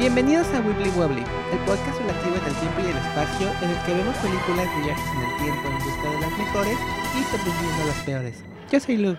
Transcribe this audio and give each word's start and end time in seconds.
Bienvenidos 0.00 0.46
a 0.54 0.60
Wibbly 0.62 0.88
Wobbly, 0.96 1.20
el 1.52 1.58
podcast 1.66 2.00
relativo 2.00 2.34
en 2.34 2.44
el 2.46 2.54
tiempo 2.54 2.80
y 2.80 2.90
el 2.90 2.96
espacio 2.96 3.52
en 3.60 3.68
el 3.68 3.84
que 3.84 3.92
vemos 3.92 4.16
películas 4.16 4.74
de 4.74 4.82
viajes 4.82 5.04
en 5.14 5.20
el 5.20 5.36
tiempo 5.42 5.68
en 5.68 5.74
busca 5.74 6.10
de 6.10 6.20
las 6.20 6.38
mejores 6.38 6.78
y 7.12 7.24
sobreviviendo 7.24 7.86
las 7.86 8.04
peores. 8.06 8.44
Yo 8.72 8.80
soy 8.80 8.96
Lu. 8.96 9.16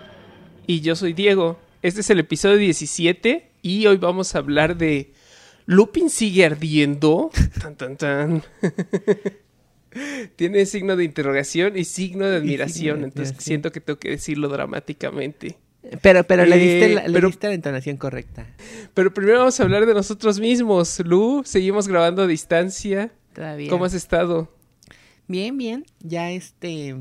Y 0.66 0.80
yo 0.80 0.96
soy 0.96 1.12
Diego. 1.12 1.60
Este 1.82 2.00
es 2.00 2.10
el 2.10 2.18
episodio 2.18 2.56
17 2.56 3.52
y 3.62 3.86
hoy 3.86 3.96
vamos 3.98 4.34
a 4.34 4.38
hablar 4.38 4.76
de 4.76 5.12
Lupin 5.66 6.10
sigue 6.10 6.44
ardiendo. 6.44 7.30
Tan, 7.62 7.76
tan, 7.76 7.96
tan. 7.96 8.42
Tiene 10.34 10.66
signo 10.66 10.96
de 10.96 11.04
interrogación 11.04 11.78
y 11.78 11.84
signo 11.84 12.26
de 12.26 12.38
admiración, 12.38 13.02
de 13.02 13.04
entonces 13.04 13.36
siento 13.38 13.70
que 13.70 13.80
tengo 13.80 14.00
que 14.00 14.10
decirlo 14.10 14.48
dramáticamente. 14.48 15.58
Pero, 16.00 16.22
pero 16.24 16.44
le, 16.46 16.56
Eh, 16.56 16.58
diste 16.58 16.94
la, 16.94 17.06
le 17.08 17.12
pero- 17.12 17.28
diste 17.28 17.48
la 17.48 17.54
entonación 17.54 17.96
correcta. 17.96 18.46
Pero 18.94 19.12
primero 19.12 19.38
vamos 19.40 19.58
a 19.58 19.62
hablar 19.64 19.84
de 19.86 19.94
nosotros 19.94 20.38
mismos. 20.38 21.00
Lu, 21.04 21.42
seguimos 21.44 21.88
grabando 21.88 22.22
a 22.22 22.26
distancia. 22.26 23.10
Todavía. 23.34 23.68
¿Cómo 23.68 23.84
has 23.84 23.94
estado? 23.94 24.48
Bien, 25.26 25.56
bien. 25.58 25.84
Ya 26.00 26.30
este. 26.30 26.94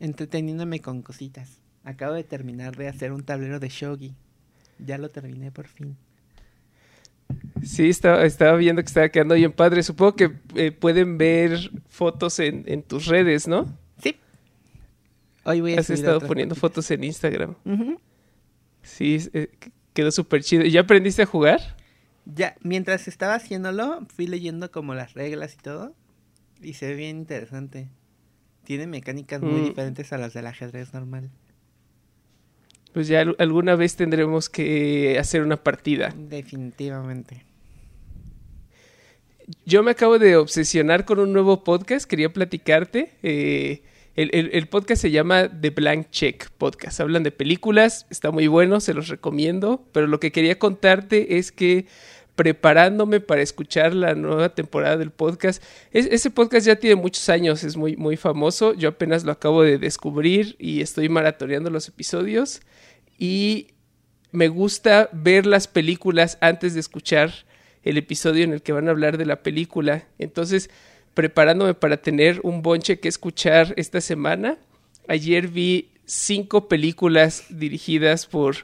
entreteniéndome 0.00 0.80
con 0.80 1.02
cositas. 1.02 1.58
Acabo 1.84 2.14
de 2.14 2.24
terminar 2.24 2.76
de 2.76 2.88
hacer 2.88 3.12
un 3.12 3.22
tablero 3.22 3.60
de 3.60 3.68
shogi. 3.68 4.14
Ya 4.78 4.98
lo 4.98 5.08
terminé 5.10 5.50
por 5.52 5.66
fin. 5.68 5.96
Sí, 7.62 7.88
estaba, 7.90 8.24
estaba 8.24 8.56
viendo 8.56 8.82
que 8.82 8.86
estaba 8.88 9.08
quedando 9.08 9.34
bien 9.34 9.52
padre. 9.52 9.82
Supongo 9.82 10.16
que 10.16 10.32
eh, 10.56 10.72
pueden 10.72 11.16
ver 11.18 11.70
fotos 11.88 12.38
en, 12.40 12.64
en 12.66 12.82
tus 12.82 13.06
redes, 13.06 13.46
¿no? 13.46 13.78
Hoy 15.44 15.60
voy 15.60 15.74
a 15.74 15.80
Has 15.80 15.86
subir 15.86 16.00
estado 16.00 16.20
poniendo 16.20 16.54
fotos 16.54 16.90
en 16.90 17.04
Instagram. 17.04 17.54
Sí, 18.82 19.18
eh, 19.32 19.48
quedó 19.92 20.10
súper 20.10 20.42
chido. 20.42 20.64
¿Ya 20.64 20.80
aprendiste 20.80 21.22
a 21.22 21.26
jugar? 21.26 21.76
Ya, 22.26 22.54
mientras 22.62 23.08
estaba 23.08 23.34
haciéndolo, 23.34 24.06
fui 24.14 24.26
leyendo 24.26 24.70
como 24.70 24.94
las 24.94 25.14
reglas 25.14 25.54
y 25.54 25.58
todo. 25.62 25.94
Y 26.62 26.74
se 26.74 26.88
ve 26.88 26.94
bien 26.94 27.16
interesante. 27.18 27.88
Tiene 28.64 28.86
mecánicas 28.86 29.40
muy 29.40 29.62
Mm. 29.62 29.64
diferentes 29.64 30.12
a 30.12 30.18
las 30.18 30.34
del 30.34 30.46
ajedrez 30.46 30.92
normal. 30.92 31.30
Pues 32.92 33.08
ya 33.08 33.20
al- 33.20 33.36
alguna 33.38 33.76
vez 33.76 33.96
tendremos 33.96 34.50
que 34.50 35.18
hacer 35.18 35.42
una 35.42 35.56
partida. 35.62 36.12
Definitivamente. 36.16 37.44
Yo 39.64 39.82
me 39.82 39.92
acabo 39.92 40.18
de 40.18 40.36
obsesionar 40.36 41.04
con 41.04 41.18
un 41.18 41.32
nuevo 41.32 41.64
podcast, 41.64 42.08
quería 42.08 42.32
platicarte. 42.32 43.12
eh, 43.22 43.82
el, 44.16 44.30
el- 44.32 44.50
el 44.52 44.66
podcast 44.68 45.02
se 45.02 45.10
llama 45.10 45.48
The 45.60 45.70
Blank 45.70 46.10
Check 46.10 46.50
Podcast. 46.58 47.00
Hablan 47.00 47.22
de 47.22 47.30
películas, 47.30 48.06
está 48.10 48.30
muy 48.30 48.46
bueno, 48.48 48.80
se 48.80 48.94
los 48.94 49.08
recomiendo. 49.08 49.84
Pero 49.92 50.06
lo 50.06 50.20
que 50.20 50.32
quería 50.32 50.58
contarte 50.58 51.38
es 51.38 51.52
que 51.52 51.86
preparándome 52.34 53.20
para 53.20 53.42
escuchar 53.42 53.94
la 53.94 54.14
nueva 54.14 54.54
temporada 54.54 54.96
del 54.96 55.10
podcast, 55.10 55.62
es- 55.92 56.06
ese 56.10 56.30
podcast 56.30 56.66
ya 56.66 56.76
tiene 56.76 56.96
muchos 56.96 57.28
años, 57.28 57.64
es 57.64 57.76
muy, 57.76 57.96
muy 57.96 58.16
famoso. 58.16 58.72
Yo 58.74 58.88
apenas 58.90 59.24
lo 59.24 59.32
acabo 59.32 59.62
de 59.62 59.78
descubrir 59.78 60.56
y 60.58 60.80
estoy 60.80 61.08
maratoneando 61.08 61.68
los 61.70 61.88
episodios. 61.88 62.62
Y 63.18 63.68
me 64.32 64.48
gusta 64.48 65.10
ver 65.12 65.44
las 65.46 65.66
películas 65.68 66.38
antes 66.40 66.74
de 66.74 66.80
escuchar 66.80 67.32
el 67.82 67.96
episodio 67.98 68.44
en 68.44 68.52
el 68.52 68.62
que 68.62 68.72
van 68.72 68.88
a 68.88 68.92
hablar 68.92 69.18
de 69.18 69.26
la 69.26 69.42
película. 69.42 70.04
Entonces, 70.18 70.70
preparándome 71.20 71.74
para 71.74 71.98
tener 71.98 72.40
un 72.44 72.62
bonche 72.62 72.98
que 72.98 73.06
escuchar 73.08 73.74
esta 73.76 74.00
semana, 74.00 74.56
ayer 75.06 75.48
vi 75.48 75.90
cinco 76.06 76.66
películas 76.66 77.44
dirigidas 77.50 78.24
por 78.24 78.56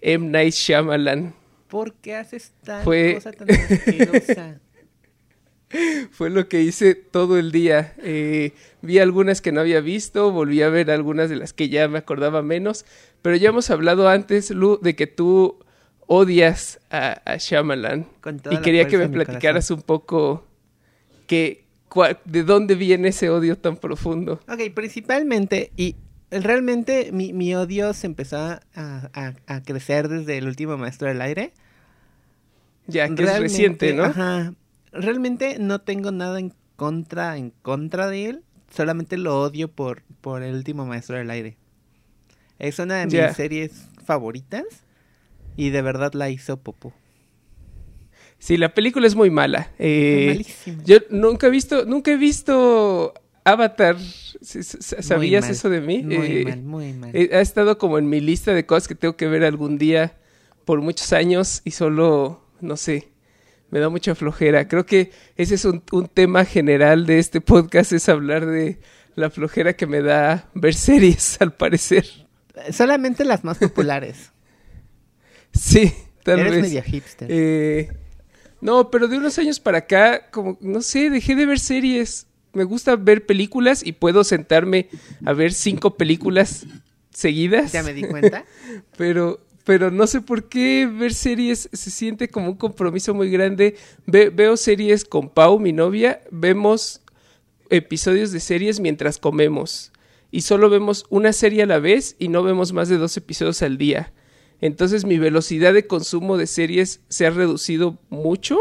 M. 0.00 0.28
Night 0.28 0.54
Shyamalan. 0.54 1.34
¿Por 1.66 1.94
qué 1.94 2.14
haces 2.14 2.52
tal 2.62 2.84
Fue- 2.84 3.14
cosa 3.14 3.32
tan 3.32 3.50
asquerosa? 3.50 4.60
Fue 6.12 6.30
lo 6.30 6.48
que 6.48 6.62
hice 6.62 6.94
todo 6.94 7.36
el 7.36 7.50
día. 7.50 7.94
Eh, 7.98 8.52
vi 8.80 9.00
algunas 9.00 9.40
que 9.40 9.50
no 9.50 9.60
había 9.60 9.80
visto, 9.80 10.30
volví 10.30 10.62
a 10.62 10.68
ver 10.68 10.92
algunas 10.92 11.28
de 11.28 11.34
las 11.34 11.52
que 11.52 11.68
ya 11.68 11.88
me 11.88 11.98
acordaba 11.98 12.42
menos, 12.42 12.84
pero 13.22 13.34
ya 13.34 13.48
hemos 13.48 13.70
hablado 13.70 14.08
antes, 14.08 14.50
Lu, 14.52 14.78
de 14.80 14.94
que 14.94 15.08
tú 15.08 15.58
odias 16.06 16.78
a, 16.90 17.20
a 17.24 17.38
Shyamalan. 17.38 18.06
Y 18.52 18.58
quería 18.58 18.86
que 18.86 18.98
me 18.98 19.08
platicaras 19.08 19.72
un 19.72 19.82
poco 19.82 20.46
cua- 21.26 21.63
de 22.24 22.42
dónde 22.44 22.74
viene 22.74 23.08
ese 23.08 23.30
odio 23.30 23.56
tan 23.56 23.76
profundo. 23.76 24.40
Ok, 24.48 24.72
principalmente, 24.74 25.70
y 25.76 25.96
realmente 26.30 27.10
mi, 27.12 27.32
mi 27.32 27.54
odio 27.54 27.92
se 27.94 28.06
empezó 28.06 28.36
a, 28.38 28.60
a- 28.74 29.34
a 29.46 29.62
crecer 29.62 30.08
desde 30.08 30.38
el 30.38 30.46
último 30.46 30.76
maestro 30.76 31.08
del 31.08 31.20
aire. 31.22 31.52
Ya, 32.86 33.08
que 33.14 33.22
es 33.22 33.38
reciente, 33.38 33.94
¿no? 33.94 34.04
Ajá. 34.04 34.54
Realmente 34.92 35.58
no 35.58 35.80
tengo 35.80 36.10
nada 36.12 36.38
en 36.38 36.52
contra, 36.76 37.36
en 37.36 37.50
contra 37.62 38.08
de 38.08 38.26
él. 38.26 38.42
Solamente 38.70 39.16
lo 39.16 39.40
odio 39.40 39.68
por, 39.70 40.02
por 40.20 40.42
el 40.42 40.54
último 40.54 40.84
maestro 40.84 41.16
del 41.16 41.30
aire. 41.30 41.56
Es 42.58 42.78
una 42.78 42.96
de 42.96 43.06
mis 43.28 43.36
series 43.36 43.88
favoritas. 44.04 44.64
Y 45.56 45.70
de 45.70 45.82
verdad 45.82 46.12
la 46.14 46.30
hizo 46.30 46.56
Popo. 46.58 46.92
Sí, 48.44 48.58
la 48.58 48.74
película 48.74 49.06
es 49.06 49.14
muy 49.14 49.30
mala. 49.30 49.70
Eh, 49.78 50.26
Malísima. 50.32 50.82
yo 50.84 50.98
nunca 51.08 51.46
he 51.46 51.50
visto, 51.50 51.86
nunca 51.86 52.10
he 52.10 52.16
visto 52.18 53.14
Avatar. 53.42 53.96
¿Sabías 54.42 55.44
mal, 55.44 55.50
eso 55.50 55.70
de 55.70 55.80
mí? 55.80 56.02
Muy 56.02 56.26
Eh, 56.26 56.44
mal, 56.44 56.62
muy 56.62 56.92
mal. 56.92 57.10
eh, 57.14 57.30
ha 57.32 57.40
estado 57.40 57.78
como 57.78 57.96
en 57.98 58.06
mi 58.08 58.20
lista 58.20 58.52
de 58.52 58.66
cosas 58.66 58.86
que 58.86 58.94
tengo 58.94 59.16
que 59.16 59.28
ver 59.28 59.44
algún 59.44 59.78
día 59.78 60.18
por 60.66 60.82
muchos 60.82 61.14
años 61.14 61.62
y 61.64 61.70
solo, 61.70 62.44
no 62.60 62.76
sé, 62.76 63.08
me 63.70 63.78
da 63.80 63.88
mucha 63.88 64.14
flojera. 64.14 64.68
Creo 64.68 64.84
que 64.84 65.10
ese 65.36 65.54
es 65.54 65.64
un, 65.64 65.82
un 65.92 66.06
tema 66.08 66.44
general 66.44 67.06
de 67.06 67.20
este 67.20 67.40
podcast, 67.40 67.92
es 67.92 68.10
hablar 68.10 68.44
de 68.44 68.78
la 69.14 69.30
flojera 69.30 69.72
que 69.74 69.86
me 69.86 70.02
da 70.02 70.50
ver 70.54 70.74
series, 70.74 71.36
al 71.40 71.54
parecer. 71.54 72.04
Solamente 72.72 73.24
las 73.24 73.42
más 73.42 73.56
populares. 73.56 74.32
Sí, 75.52 75.92
tal 76.24 76.40
Eres 76.40 76.52
vez. 76.52 76.62
medio 76.62 76.82
hipster. 76.82 77.28
Eh, 77.30 77.88
no, 78.60 78.90
pero 78.90 79.08
de 79.08 79.16
unos 79.18 79.38
años 79.38 79.60
para 79.60 79.78
acá, 79.78 80.30
como, 80.30 80.56
no 80.60 80.80
sé, 80.82 81.10
dejé 81.10 81.34
de 81.34 81.46
ver 81.46 81.58
series. 81.58 82.26
Me 82.52 82.64
gusta 82.64 82.96
ver 82.96 83.26
películas 83.26 83.84
y 83.84 83.92
puedo 83.92 84.22
sentarme 84.24 84.88
a 85.24 85.32
ver 85.32 85.52
cinco 85.52 85.96
películas 85.96 86.66
seguidas. 87.10 87.72
ya 87.72 87.82
me 87.82 87.92
di 87.92 88.02
cuenta. 88.04 88.44
Pero, 88.96 89.40
pero 89.64 89.90
no 89.90 90.06
sé 90.06 90.20
por 90.20 90.48
qué 90.48 90.86
ver 90.86 91.14
series 91.14 91.68
se 91.72 91.90
siente 91.90 92.28
como 92.28 92.50
un 92.50 92.56
compromiso 92.56 93.14
muy 93.14 93.30
grande. 93.30 93.76
Ve- 94.06 94.30
veo 94.30 94.56
series 94.56 95.04
con 95.04 95.28
Pau, 95.30 95.58
mi 95.58 95.72
novia, 95.72 96.20
vemos 96.30 97.00
episodios 97.70 98.30
de 98.32 98.40
series 98.40 98.78
mientras 98.80 99.18
comemos. 99.18 99.90
Y 100.30 100.42
solo 100.42 100.68
vemos 100.70 101.06
una 101.08 101.32
serie 101.32 101.62
a 101.62 101.66
la 101.66 101.78
vez 101.78 102.16
y 102.18 102.28
no 102.28 102.42
vemos 102.42 102.72
más 102.72 102.88
de 102.88 102.98
dos 102.98 103.16
episodios 103.16 103.62
al 103.62 103.78
día. 103.78 104.12
Entonces 104.64 105.04
mi 105.04 105.18
velocidad 105.18 105.74
de 105.74 105.86
consumo 105.86 106.38
de 106.38 106.46
series 106.46 107.00
se 107.08 107.26
ha 107.26 107.30
reducido 107.30 107.98
mucho 108.08 108.56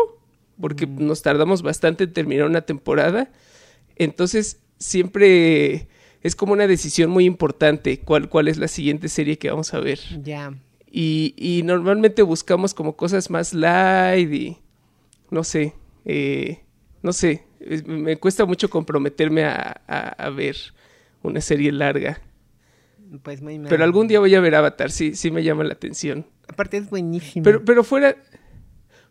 porque 0.59 0.85
nos 0.85 1.21
tardamos 1.21 1.61
bastante 1.61 2.03
en 2.03 2.11
terminar 2.11 2.45
una 2.47 2.61
temporada. 2.61 3.31
Entonces 3.95 4.59
siempre 4.79 5.87
es 6.21 6.35
como 6.35 6.51
una 6.51 6.67
decisión 6.67 7.09
muy 7.09 7.23
importante 7.23 7.99
cuál, 8.01 8.27
cuál 8.27 8.49
es 8.49 8.57
la 8.57 8.67
siguiente 8.67 9.07
serie 9.07 9.37
que 9.37 9.49
vamos 9.49 9.73
a 9.73 9.79
ver. 9.79 9.99
ya. 10.23 10.53
Y, 10.91 11.33
y 11.37 11.63
normalmente 11.63 12.21
buscamos 12.21 12.73
como 12.73 12.95
cosas 12.97 13.29
más 13.29 13.53
light 13.53 14.31
y 14.33 14.57
no 15.31 15.43
sé, 15.43 15.73
eh, 16.05 16.59
no 17.01 17.13
sé, 17.13 17.43
me 17.87 18.17
cuesta 18.17 18.45
mucho 18.45 18.69
comprometerme 18.69 19.45
a, 19.45 19.81
a- 19.87 20.09
a 20.09 20.29
ver 20.29 20.55
una 21.23 21.39
serie 21.41 21.71
larga. 21.71 22.21
Pues 23.21 23.41
muy 23.41 23.59
mal. 23.59 23.69
Pero 23.69 23.83
algún 23.83 24.07
día 24.07 24.19
voy 24.19 24.33
a 24.35 24.39
ver 24.39 24.55
Avatar, 24.55 24.91
sí, 24.91 25.15
sí 25.15 25.29
me 25.31 25.43
llama 25.43 25.63
la 25.63 25.73
atención. 25.73 26.25
Aparte 26.47 26.77
es 26.77 26.89
buenísimo. 26.89 27.43
Pero, 27.43 27.63
pero 27.63 27.83
fuera, 27.83 28.15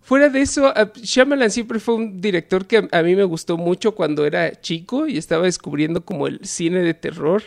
fuera 0.01 0.29
de 0.29 0.41
eso, 0.41 0.67
a- 0.67 0.93
Shyamalan 0.95 1.51
siempre 1.51 1.79
fue 1.79 1.95
un 1.95 2.21
director 2.21 2.67
que 2.67 2.79
a, 2.79 2.89
a 2.93 3.03
mí 3.03 3.15
me 3.15 3.25
gustó 3.25 3.57
mucho 3.57 3.95
cuando 3.95 4.27
era 4.27 4.61
chico 4.61 5.07
y 5.07 5.19
estaba 5.19 5.45
descubriendo 5.45 6.05
como 6.05 6.27
el 6.27 6.41
cine 6.45 6.81
de 6.81 6.95
terror. 6.95 7.43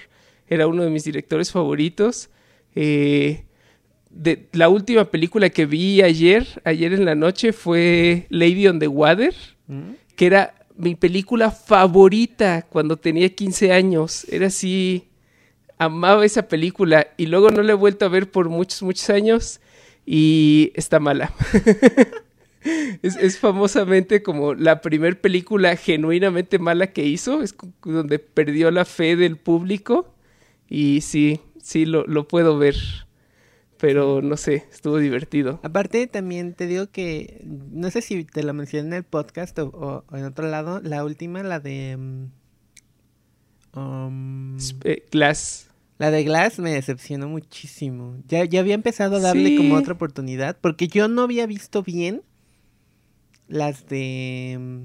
Era 0.47 0.67
uno 0.67 0.83
de 0.83 0.89
mis 0.89 1.03
directores 1.03 1.51
favoritos. 1.51 2.29
Eh, 2.75 3.45
de, 4.09 4.47
la 4.53 4.69
última 4.69 5.05
película 5.05 5.49
que 5.49 5.65
vi 5.65 6.01
ayer, 6.01 6.47
ayer 6.63 6.93
en 6.93 7.05
la 7.05 7.15
noche, 7.15 7.51
fue 7.51 8.27
Lady 8.29 8.67
on 8.67 8.79
the 8.79 8.87
Water, 8.87 9.33
¿Mm? 9.67 9.91
que 10.15 10.25
era 10.27 10.53
mi 10.77 10.95
película 10.95 11.51
favorita 11.51 12.65
cuando 12.69 12.97
tenía 12.97 13.29
15 13.29 13.71
años. 13.71 14.25
Era 14.29 14.47
así, 14.47 15.07
amaba 15.77 16.25
esa 16.25 16.47
película 16.47 17.07
y 17.17 17.27
luego 17.27 17.49
no 17.51 17.61
la 17.63 17.73
he 17.73 17.75
vuelto 17.75 18.05
a 18.05 18.09
ver 18.09 18.29
por 18.31 18.49
muchos, 18.49 18.83
muchos 18.83 19.09
años 19.09 19.59
y 20.05 20.71
está 20.75 20.99
mala. 20.99 21.33
es, 23.01 23.15
es 23.17 23.39
famosamente 23.39 24.23
como 24.23 24.53
la 24.53 24.81
primer 24.81 25.19
película 25.21 25.75
genuinamente 25.75 26.59
mala 26.59 26.87
que 26.87 27.05
hizo, 27.05 27.41
es 27.41 27.55
donde 27.83 28.19
perdió 28.19 28.71
la 28.71 28.85
fe 28.85 29.15
del 29.15 29.37
público 29.37 30.13
y 30.69 31.01
sí, 31.01 31.41
sí 31.61 31.85
lo, 31.85 32.05
lo 32.07 32.27
puedo 32.27 32.57
ver. 32.57 32.75
Pero 33.77 34.21
no 34.21 34.37
sé, 34.37 34.65
estuvo 34.71 34.97
divertido. 34.99 35.59
Aparte, 35.61 36.07
también 36.07 36.53
te 36.53 36.65
digo 36.65 36.87
que, 36.91 37.41
no 37.43 37.91
sé 37.91 38.01
si 38.01 38.23
te 38.23 38.41
lo 38.41 38.53
mencioné 38.53 38.87
en 38.87 38.93
el 38.93 39.03
podcast 39.03 39.59
o, 39.59 39.67
o- 40.09 40.15
en 40.17 40.23
otro 40.23 40.47
lado, 40.47 40.79
la 40.81 41.03
última, 41.03 41.43
la 41.43 41.59
de... 41.59 41.97
mm, 41.97 42.25
um, 43.75 44.57
Eh, 44.83 45.05
Glass. 45.11 45.69
la 45.97 46.11
de 46.11 46.23
Glass 46.23 46.59
me 46.59 46.71
decepcionó 46.71 47.27
muchísimo. 47.29 48.17
Ya, 48.27 48.45
ya 48.45 48.59
había 48.61 48.75
empezado 48.75 49.17
a 49.17 49.19
darle 49.19 49.55
como 49.55 49.75
otra 49.75 49.93
oportunidad, 49.93 50.57
porque 50.61 50.87
yo 50.87 51.07
no 51.07 51.21
había 51.23 51.45
visto 51.45 51.83
bien 51.83 52.21
las 53.47 53.87
de... 53.87 54.57
mm, 54.59 54.83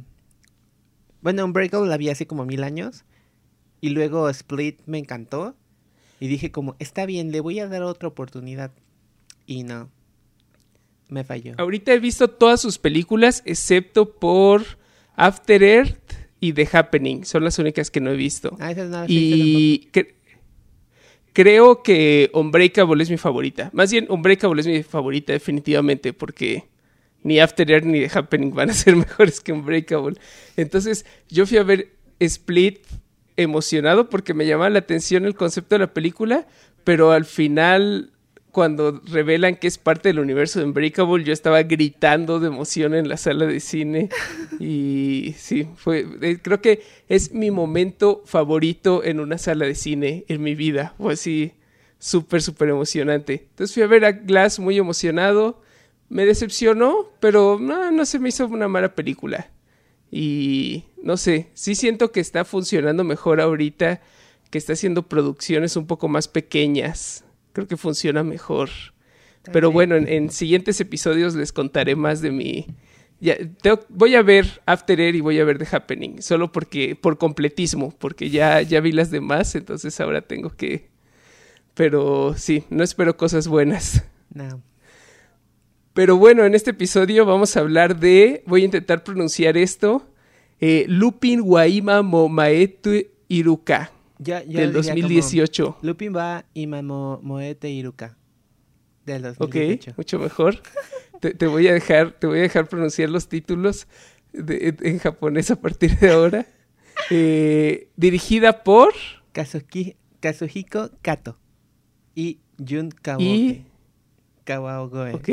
Bueno, 1.22 1.44
Unbreakable 1.44 1.88
la 1.88 1.96
vi 1.96 2.08
hace 2.10 2.26
como 2.26 2.44
mil 2.44 2.62
años, 2.64 3.04
y 3.80 3.90
luego 3.90 4.28
Split 4.30 4.80
me 4.86 4.98
encantó, 4.98 5.54
y 6.18 6.28
dije 6.28 6.50
como, 6.52 6.76
está 6.78 7.06
bien, 7.06 7.32
le 7.32 7.40
voy 7.40 7.58
a 7.60 7.68
dar 7.68 7.82
otra 7.82 8.08
oportunidad. 8.08 8.70
Y 9.46 9.64
no, 9.64 9.90
me 11.08 11.24
falló. 11.24 11.54
Ahorita 11.58 11.92
he 11.92 11.98
visto 11.98 12.28
todas 12.28 12.60
sus 12.60 12.78
películas 12.78 13.42
excepto 13.46 14.12
por 14.14 14.62
After 15.16 15.62
Earth 15.62 15.98
y 16.40 16.52
The 16.54 16.68
Happening. 16.72 17.24
Son 17.24 17.44
las 17.44 17.58
únicas 17.58 17.90
que 17.90 18.00
no 18.00 18.10
he 18.10 18.16
visto. 18.16 18.56
Ah, 18.60 18.70
esas 18.72 18.88
no. 18.88 19.04
Y 19.08 19.88
cre- 19.92 20.14
creo 21.32 21.82
que 21.82 22.30
Unbreakable 22.34 23.02
es 23.02 23.10
mi 23.10 23.16
favorita. 23.16 23.70
Más 23.72 23.90
bien, 23.90 24.06
Unbreakable 24.08 24.60
es 24.60 24.66
mi 24.66 24.82
favorita 24.82 25.32
definitivamente 25.32 26.12
porque 26.12 26.64
ni 27.22 27.38
After 27.38 27.70
Earth 27.70 27.84
ni 27.84 28.00
The 28.06 28.18
Happening 28.18 28.54
van 28.54 28.70
a 28.70 28.74
ser 28.74 28.96
mejores 28.96 29.40
que 29.40 29.52
Unbreakable. 29.52 30.16
Entonces, 30.56 31.04
yo 31.28 31.46
fui 31.46 31.58
a 31.58 31.62
ver 31.62 31.92
Split 32.18 32.80
emocionado 33.36 34.10
porque 34.10 34.34
me 34.34 34.46
llamaba 34.46 34.70
la 34.70 34.80
atención 34.80 35.24
el 35.24 35.34
concepto 35.34 35.74
de 35.76 35.80
la 35.80 35.94
película, 35.94 36.46
pero 36.84 37.12
al 37.12 37.24
final 37.24 38.12
cuando 38.52 39.00
revelan 39.06 39.56
que 39.56 39.66
es 39.66 39.78
parte 39.78 40.08
del 40.08 40.18
universo 40.18 40.58
de 40.58 40.66
Unbreakable, 40.66 41.24
yo 41.24 41.32
estaba 41.32 41.62
gritando 41.62 42.40
de 42.40 42.48
emoción 42.48 42.94
en 42.94 43.08
la 43.08 43.16
sala 43.16 43.46
de 43.46 43.60
cine. 43.60 44.08
Y 44.60 45.34
sí, 45.38 45.66
fue. 45.76 46.06
eh, 46.20 46.38
creo 46.42 46.60
que 46.60 46.82
es 47.08 47.32
mi 47.32 47.50
momento 47.50 48.22
favorito 48.26 49.02
en 49.02 49.18
una 49.20 49.38
sala 49.38 49.64
de 49.64 49.74
cine 49.74 50.24
en 50.28 50.42
mi 50.42 50.54
vida. 50.54 50.94
Fue 50.98 51.14
así, 51.14 51.52
súper, 51.98 52.42
súper 52.42 52.68
emocionante. 52.68 53.46
Entonces 53.50 53.72
fui 53.72 53.82
a 53.82 53.86
ver 53.86 54.04
a 54.04 54.12
Glass 54.12 54.58
muy 54.58 54.76
emocionado. 54.76 55.62
Me 56.08 56.26
decepcionó, 56.26 57.10
pero 57.20 57.58
no, 57.60 57.90
no 57.90 58.04
se 58.04 58.18
me 58.18 58.28
hizo 58.28 58.46
una 58.46 58.68
mala 58.68 58.94
película. 58.94 59.50
Y 60.10 60.84
no 61.02 61.16
sé, 61.16 61.48
sí 61.54 61.74
siento 61.74 62.10
que 62.10 62.20
está 62.20 62.44
funcionando 62.44 63.04
mejor 63.04 63.40
ahorita, 63.40 64.00
que 64.50 64.58
está 64.58 64.72
haciendo 64.72 65.08
producciones 65.08 65.76
un 65.76 65.86
poco 65.86 66.08
más 66.08 66.26
pequeñas. 66.26 67.24
Creo 67.52 67.66
que 67.66 67.76
funciona 67.76 68.22
mejor. 68.22 68.70
Pero 69.52 69.72
bueno, 69.72 69.96
en, 69.96 70.06
en 70.06 70.30
siguientes 70.30 70.80
episodios 70.80 71.34
les 71.34 71.52
contaré 71.52 71.96
más 71.96 72.20
de 72.20 72.30
mi... 72.30 72.66
Ya, 73.20 73.36
tengo- 73.62 73.84
voy 73.88 74.14
a 74.14 74.22
ver 74.22 74.62
After 74.66 74.98
Air 75.00 75.14
y 75.14 75.20
voy 75.20 75.38
a 75.40 75.44
ver 75.44 75.58
The 75.58 75.76
Happening, 75.76 76.22
solo 76.22 76.52
porque, 76.52 76.96
por 76.96 77.18
completismo, 77.18 77.94
porque 77.98 78.30
ya, 78.30 78.62
ya 78.62 78.80
vi 78.80 78.92
las 78.92 79.10
demás, 79.10 79.54
entonces 79.54 79.98
ahora 80.00 80.22
tengo 80.22 80.50
que... 80.50 80.88
Pero 81.74 82.34
sí, 82.36 82.64
no 82.70 82.82
espero 82.82 83.16
cosas 83.16 83.46
buenas. 83.48 84.04
No. 84.32 84.62
Pero 85.92 86.16
bueno, 86.16 86.44
en 86.44 86.54
este 86.54 86.70
episodio 86.70 87.26
vamos 87.26 87.56
a 87.56 87.60
hablar 87.60 87.98
de, 87.98 88.42
voy 88.46 88.62
a 88.62 88.66
intentar 88.66 89.02
pronunciar 89.04 89.56
esto, 89.56 90.06
eh, 90.60 90.84
Lupin 90.88 91.40
Waima 91.42 92.02
Momaetu 92.02 93.06
Iruka, 93.28 93.90
Yo 94.22 94.34
del 94.34 94.72
lo 94.72 94.80
diría 94.82 94.92
como 94.94 95.02
2018. 95.02 95.78
Lupin 95.82 96.14
va 96.14 96.44
Imamo 96.54 97.20
Moete 97.22 97.70
Iruka. 97.70 98.16
Del 99.06 99.24
Ok, 99.26 99.38
2018. 99.38 99.94
mucho 99.96 100.18
mejor. 100.18 100.60
Te, 101.20 101.34
te 101.34 101.46
voy 101.46 101.68
a 101.68 101.72
dejar, 101.74 102.12
te 102.18 102.26
voy 102.26 102.38
a 102.38 102.42
dejar 102.42 102.68
pronunciar 102.68 103.08
los 103.10 103.28
títulos 103.28 103.86
de- 104.32 104.74
en 104.82 104.98
japonés 104.98 105.50
a 105.50 105.56
partir 105.60 105.98
de 105.98 106.10
ahora. 106.10 106.46
Eh, 107.10 107.88
dirigida 107.96 108.62
por 108.62 108.92
Kazuki, 109.32 109.96
Kazuhiko 110.20 110.90
Kato. 111.00 111.38
Y 112.14 112.40
Jun 112.58 112.90
Kawagoe. 112.90 113.24
y 113.26 113.64
Kawagoe. 114.44 115.14
ok. 115.14 115.28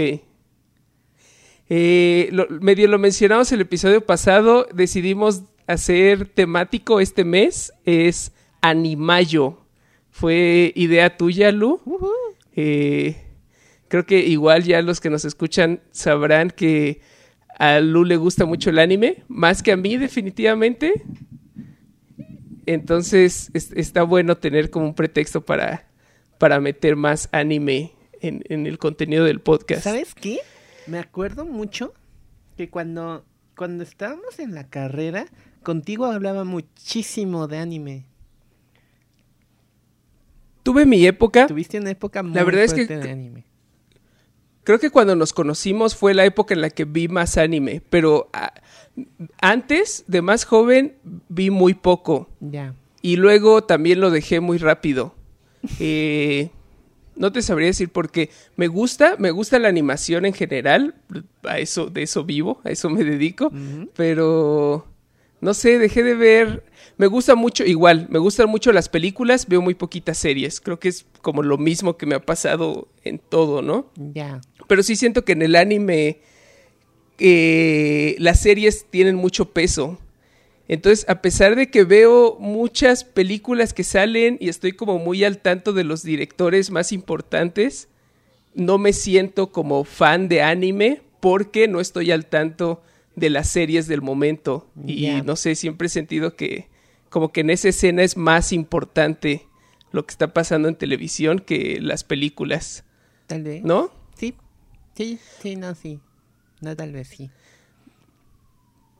Eh, 1.70 2.30
lo- 2.32 2.48
medio 2.62 2.88
lo 2.88 2.98
mencionamos 3.00 3.52
el 3.52 3.62
episodio 3.62 4.06
pasado. 4.06 4.68
Decidimos 4.74 5.44
hacer 5.68 6.28
temático 6.30 7.00
este 7.02 7.26
mes. 7.26 7.74
Es 7.84 8.32
Animayo. 8.70 9.62
Fue 10.10 10.72
idea 10.76 11.16
tuya, 11.18 11.52
Lu. 11.52 11.80
Eh, 12.56 13.16
creo 13.88 14.06
que 14.06 14.20
igual 14.26 14.64
ya 14.64 14.82
los 14.82 15.00
que 15.00 15.10
nos 15.10 15.26
escuchan 15.26 15.82
sabrán 15.92 16.50
que 16.50 17.02
a 17.60 17.80
Lu 17.80 18.04
le 18.04 18.18
gusta 18.18 18.46
mucho 18.46 18.70
el 18.70 18.80
anime, 18.80 19.24
más 19.28 19.62
que 19.64 19.72
a 19.72 19.78
mí 19.78 19.98
definitivamente. 19.98 20.94
Entonces 22.66 23.50
es- 23.54 23.72
está 23.74 24.04
bueno 24.04 24.38
tener 24.38 24.70
como 24.70 24.88
un 24.88 24.94
pretexto 24.94 25.46
para, 25.46 25.88
para 26.38 26.60
meter 26.60 26.96
más 26.96 27.30
anime 27.32 27.94
en, 28.22 28.44
en 28.50 28.66
el 28.68 28.78
contenido 28.78 29.24
del 29.24 29.40
podcast. 29.40 29.84
¿Sabes 29.84 30.14
qué? 30.16 30.40
Me 30.86 31.00
acuerdo 31.00 31.46
mucho 31.46 31.94
que 32.58 32.70
cuando, 32.70 33.26
cuando 33.56 33.84
estábamos 33.84 34.40
en 34.40 34.54
la 34.54 34.68
carrera, 34.68 35.28
contigo 35.64 36.06
hablaba 36.06 36.44
muchísimo 36.44 37.48
de 37.48 37.58
anime. 37.60 38.06
Tuve 40.68 40.86
mi 40.86 41.06
época, 41.08 41.48
Tuviste 41.48 41.80
una 41.80 41.92
época 41.92 42.22
muy 42.24 42.34
La 42.34 42.44
verdad 42.44 42.64
es 42.66 42.74
que- 42.74 42.86
de 42.86 43.10
anime. 43.10 43.46
creo 44.66 44.80
que 44.80 44.90
cuando 44.90 45.16
nos 45.16 45.32
conocimos 45.32 45.96
fue 45.96 46.14
la 46.14 46.26
época 46.26 46.54
en 46.54 46.60
la 46.62 46.70
que 46.70 46.84
vi 46.84 47.08
más 47.08 47.38
anime, 47.38 47.82
pero 47.90 48.30
ah, 48.34 48.54
antes 49.40 50.04
de 50.08 50.22
más 50.22 50.44
joven 50.44 50.96
vi 51.30 51.50
muy 51.52 51.74
poco. 51.74 52.30
Ya. 52.42 52.74
Y 53.02 53.16
luego 53.16 53.64
también 53.64 54.02
lo 54.02 54.12
dejé 54.12 54.40
muy 54.42 54.58
rápido. 54.58 55.16
Eh, 55.80 56.50
no 57.16 57.32
te 57.32 57.42
sabría 57.42 57.68
decir 57.68 57.90
por 57.90 58.12
qué. 58.12 58.30
Me 58.58 58.68
gusta, 58.68 59.16
me 59.18 59.32
gusta 59.32 59.58
la 59.60 59.70
animación 59.70 60.26
en 60.26 60.34
general. 60.34 60.96
A 61.44 61.60
eso, 61.60 61.88
de 61.88 62.04
eso 62.04 62.24
vivo, 62.26 62.60
a 62.64 62.70
eso 62.70 62.90
me 62.90 63.04
dedico. 63.04 63.52
Pero 63.96 64.86
no 65.42 65.54
sé, 65.54 65.80
dejé 65.80 66.04
de 66.04 66.14
ver. 66.14 66.64
Me 66.98 67.06
gusta 67.06 67.36
mucho, 67.36 67.64
igual, 67.64 68.08
me 68.10 68.18
gustan 68.18 68.50
mucho 68.50 68.72
las 68.72 68.90
películas, 68.90 69.48
veo 69.48 69.62
muy 69.62 69.76
poquitas 69.76 70.18
series. 70.18 70.60
Creo 70.60 70.80
que 70.80 70.90
es 70.90 71.06
como 71.22 71.44
lo 71.44 71.58
mismo 71.58 71.96
que 71.96 72.08
me 72.08 72.16
ha 72.16 72.26
pasado 72.26 72.88
en 73.04 73.20
todo, 73.20 73.62
¿no? 73.62 73.92
Ya. 73.96 74.42
Pero 74.68 74.82
sí 74.82 74.96
siento 74.96 75.24
que 75.24 75.34
en 75.34 75.44
el 75.44 75.56
anime 75.56 76.20
eh, 77.20 78.16
las 78.18 78.40
series 78.40 78.88
tienen 78.90 79.16
mucho 79.16 79.52
peso. 79.52 80.00
Entonces, 80.68 81.06
a 81.08 81.22
pesar 81.22 81.56
de 81.56 81.70
que 81.70 81.84
veo 81.84 82.38
muchas 82.40 83.04
películas 83.04 83.74
que 83.74 83.84
salen 83.84 84.38
y 84.40 84.50
estoy 84.50 84.74
como 84.74 84.98
muy 84.98 85.24
al 85.24 85.38
tanto 85.38 85.74
de 85.74 85.84
los 85.84 86.04
directores 86.04 86.72
más 86.72 86.92
importantes, 86.92 87.90
no 88.56 88.80
me 88.80 88.92
siento 88.92 89.52
como 89.52 89.84
fan 89.84 90.28
de 90.28 90.42
anime 90.42 91.02
porque 91.20 91.68
no 91.68 91.80
estoy 91.80 92.12
al 92.12 92.26
tanto 92.26 92.82
de 93.16 93.30
las 93.30 93.50
series 93.50 93.88
del 93.88 94.02
momento. 94.02 94.68
Y 94.86 95.10
no 95.24 95.36
sé, 95.36 95.56
siempre 95.56 95.88
he 95.88 95.90
sentido 95.90 96.36
que 96.36 96.68
como 97.10 97.32
que 97.32 97.42
en 97.42 97.50
esa 97.50 97.70
escena 97.70 98.04
es 98.04 98.18
más 98.18 98.52
importante 98.54 99.48
lo 99.92 100.06
que 100.06 100.12
está 100.12 100.34
pasando 100.34 100.68
en 100.68 100.76
televisión 100.76 101.40
que 101.40 101.80
las 101.82 102.04
películas, 102.04 102.84
Tal 103.28 103.44
vez. 103.44 103.64
¿no? 103.64 103.92
Sí. 104.18 104.34
Sí, 104.96 105.20
sí, 105.42 105.56
no, 105.56 105.76
sí. 105.76 106.00
No, 106.62 106.76
tal 106.76 106.92
vez 106.92 107.08
sí. 107.10 107.30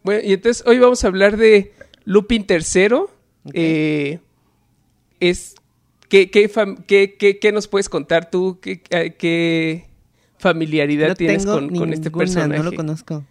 Bueno, 0.04 0.22
y 0.28 0.34
entonces 0.34 0.64
hoy 0.66 0.80
vamos 0.80 1.04
a 1.04 1.08
hablar 1.08 1.38
de 1.38 1.74
Lupin 2.06 2.46
III. 2.48 2.88
Eh, 3.54 4.20
es, 5.20 5.56
¿qué, 6.10 6.30
qué, 6.30 6.50
qué- 6.88 7.16
qué- 7.18 7.40
qué 7.40 7.52
nos 7.52 7.68
puedes 7.68 7.90
contar 7.90 8.30
tú? 8.30 8.60
¿Qué, 8.62 8.80
qué- 8.82 9.86
familiaridad 10.40 11.10
no 11.10 11.16
tienes 11.16 11.46
con, 11.46 11.70
con 11.76 11.94
este 11.94 12.12
personaje? 12.12 12.58
No 12.64 12.70
lo 12.70 12.76
conozco. 12.76 13.26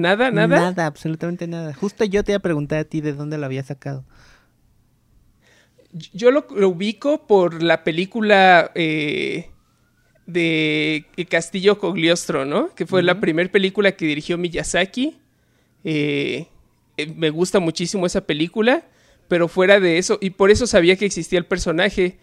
¿Nada? 0.00 0.30
¿Nada? 0.30 0.58
Nada, 0.58 0.86
absolutamente 0.86 1.46
nada. 1.46 1.74
Justo 1.74 2.04
yo 2.04 2.24
te 2.24 2.32
iba 2.32 2.38
a 2.38 2.42
preguntar 2.42 2.78
a 2.78 2.84
ti 2.84 3.00
de 3.00 3.12
dónde 3.12 3.38
lo 3.38 3.46
había 3.46 3.62
sacado. 3.62 4.04
Yo 5.92 6.30
lo, 6.30 6.46
lo 6.54 6.68
ubico 6.68 7.26
por 7.26 7.62
la 7.62 7.82
película 7.82 8.70
eh, 8.74 9.50
de 10.26 11.04
Castillo 11.28 11.78
Cogliostro, 11.78 12.44
¿no? 12.44 12.74
Que 12.74 12.86
fue 12.86 13.02
la 13.02 13.20
primera 13.20 13.50
película 13.50 13.92
que 13.92 14.06
dirigió 14.06 14.38
Miyazaki. 14.38 15.18
Eh, 15.84 16.46
eh, 16.96 17.12
me 17.16 17.30
gusta 17.30 17.60
muchísimo 17.60 18.06
esa 18.06 18.22
película, 18.22 18.84
pero 19.28 19.48
fuera 19.48 19.80
de 19.80 19.98
eso, 19.98 20.18
y 20.20 20.30
por 20.30 20.50
eso 20.50 20.66
sabía 20.66 20.96
que 20.96 21.06
existía 21.06 21.38
el 21.38 21.46
personaje, 21.46 22.18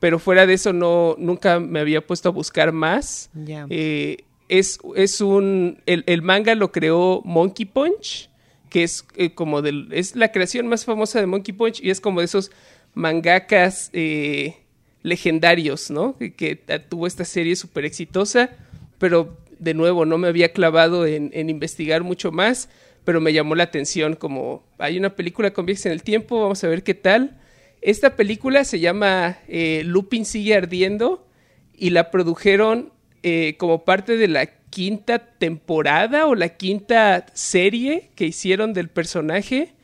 pero 0.00 0.18
fuera 0.18 0.46
de 0.46 0.54
eso 0.54 0.72
no, 0.72 1.14
nunca 1.18 1.60
me 1.60 1.80
había 1.80 2.06
puesto 2.06 2.30
a 2.30 2.32
buscar 2.32 2.72
más. 2.72 3.30
Ya. 3.34 3.66
Eh, 3.70 4.24
es, 4.52 4.78
es 4.96 5.22
un. 5.22 5.78
El, 5.86 6.04
el 6.06 6.20
manga 6.20 6.54
lo 6.54 6.72
creó 6.72 7.22
Monkey 7.24 7.64
Punch, 7.64 8.28
que 8.68 8.82
es 8.82 9.06
eh, 9.16 9.32
como 9.32 9.62
del. 9.62 9.88
Es 9.92 10.14
la 10.14 10.30
creación 10.30 10.66
más 10.66 10.84
famosa 10.84 11.20
de 11.20 11.26
Monkey 11.26 11.54
Punch 11.54 11.80
y 11.82 11.88
es 11.88 12.02
como 12.02 12.20
de 12.20 12.26
esos 12.26 12.50
mangakas 12.92 13.88
eh, 13.94 14.56
legendarios, 15.02 15.90
¿no? 15.90 16.18
Que, 16.18 16.60
tuvo 16.86 17.06
esta 17.06 17.24
serie 17.24 17.56
súper 17.56 17.86
exitosa, 17.86 18.50
pero 18.98 19.38
de 19.58 19.72
nuevo 19.72 20.04
no 20.04 20.18
me 20.18 20.28
había 20.28 20.52
clavado 20.52 21.06
en, 21.06 21.32
investigar 21.48 22.02
mucho 22.02 22.30
más, 22.30 22.68
pero 23.04 23.22
me 23.22 23.32
llamó 23.32 23.54
la 23.54 23.64
atención 23.64 24.16
como 24.16 24.62
hay 24.76 24.98
una 24.98 25.16
película 25.16 25.54
con 25.54 25.64
viajes 25.64 25.86
en 25.86 25.92
el 25.92 26.02
tiempo, 26.02 26.42
vamos 26.42 26.62
a 26.62 26.68
ver 26.68 26.82
qué 26.82 26.92
tal. 26.92 27.40
Esta 27.80 28.16
película 28.16 28.64
se 28.64 28.80
llama 28.80 29.38
eh, 29.48 29.82
Lupin 29.86 30.26
sigue 30.26 30.54
ardiendo 30.54 31.26
y 31.74 31.90
la 31.90 32.10
produjeron 32.10 32.91
eh, 33.22 33.56
como 33.58 33.84
parte 33.84 34.16
de 34.16 34.28
la 34.28 34.46
quinta 34.46 35.18
temporada 35.18 36.26
o 36.26 36.34
la 36.34 36.56
quinta 36.56 37.26
serie 37.34 38.10
que 38.14 38.26
hicieron 38.26 38.72
del 38.72 38.88
personaje 38.88 39.74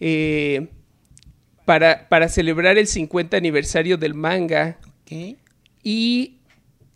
eh, 0.00 0.68
para, 1.64 2.08
para, 2.08 2.28
celebrar 2.28 2.78
el 2.78 2.86
50 2.86 3.36
aniversario 3.36 3.96
del 3.98 4.14
manga. 4.14 4.78
Y 5.82 6.38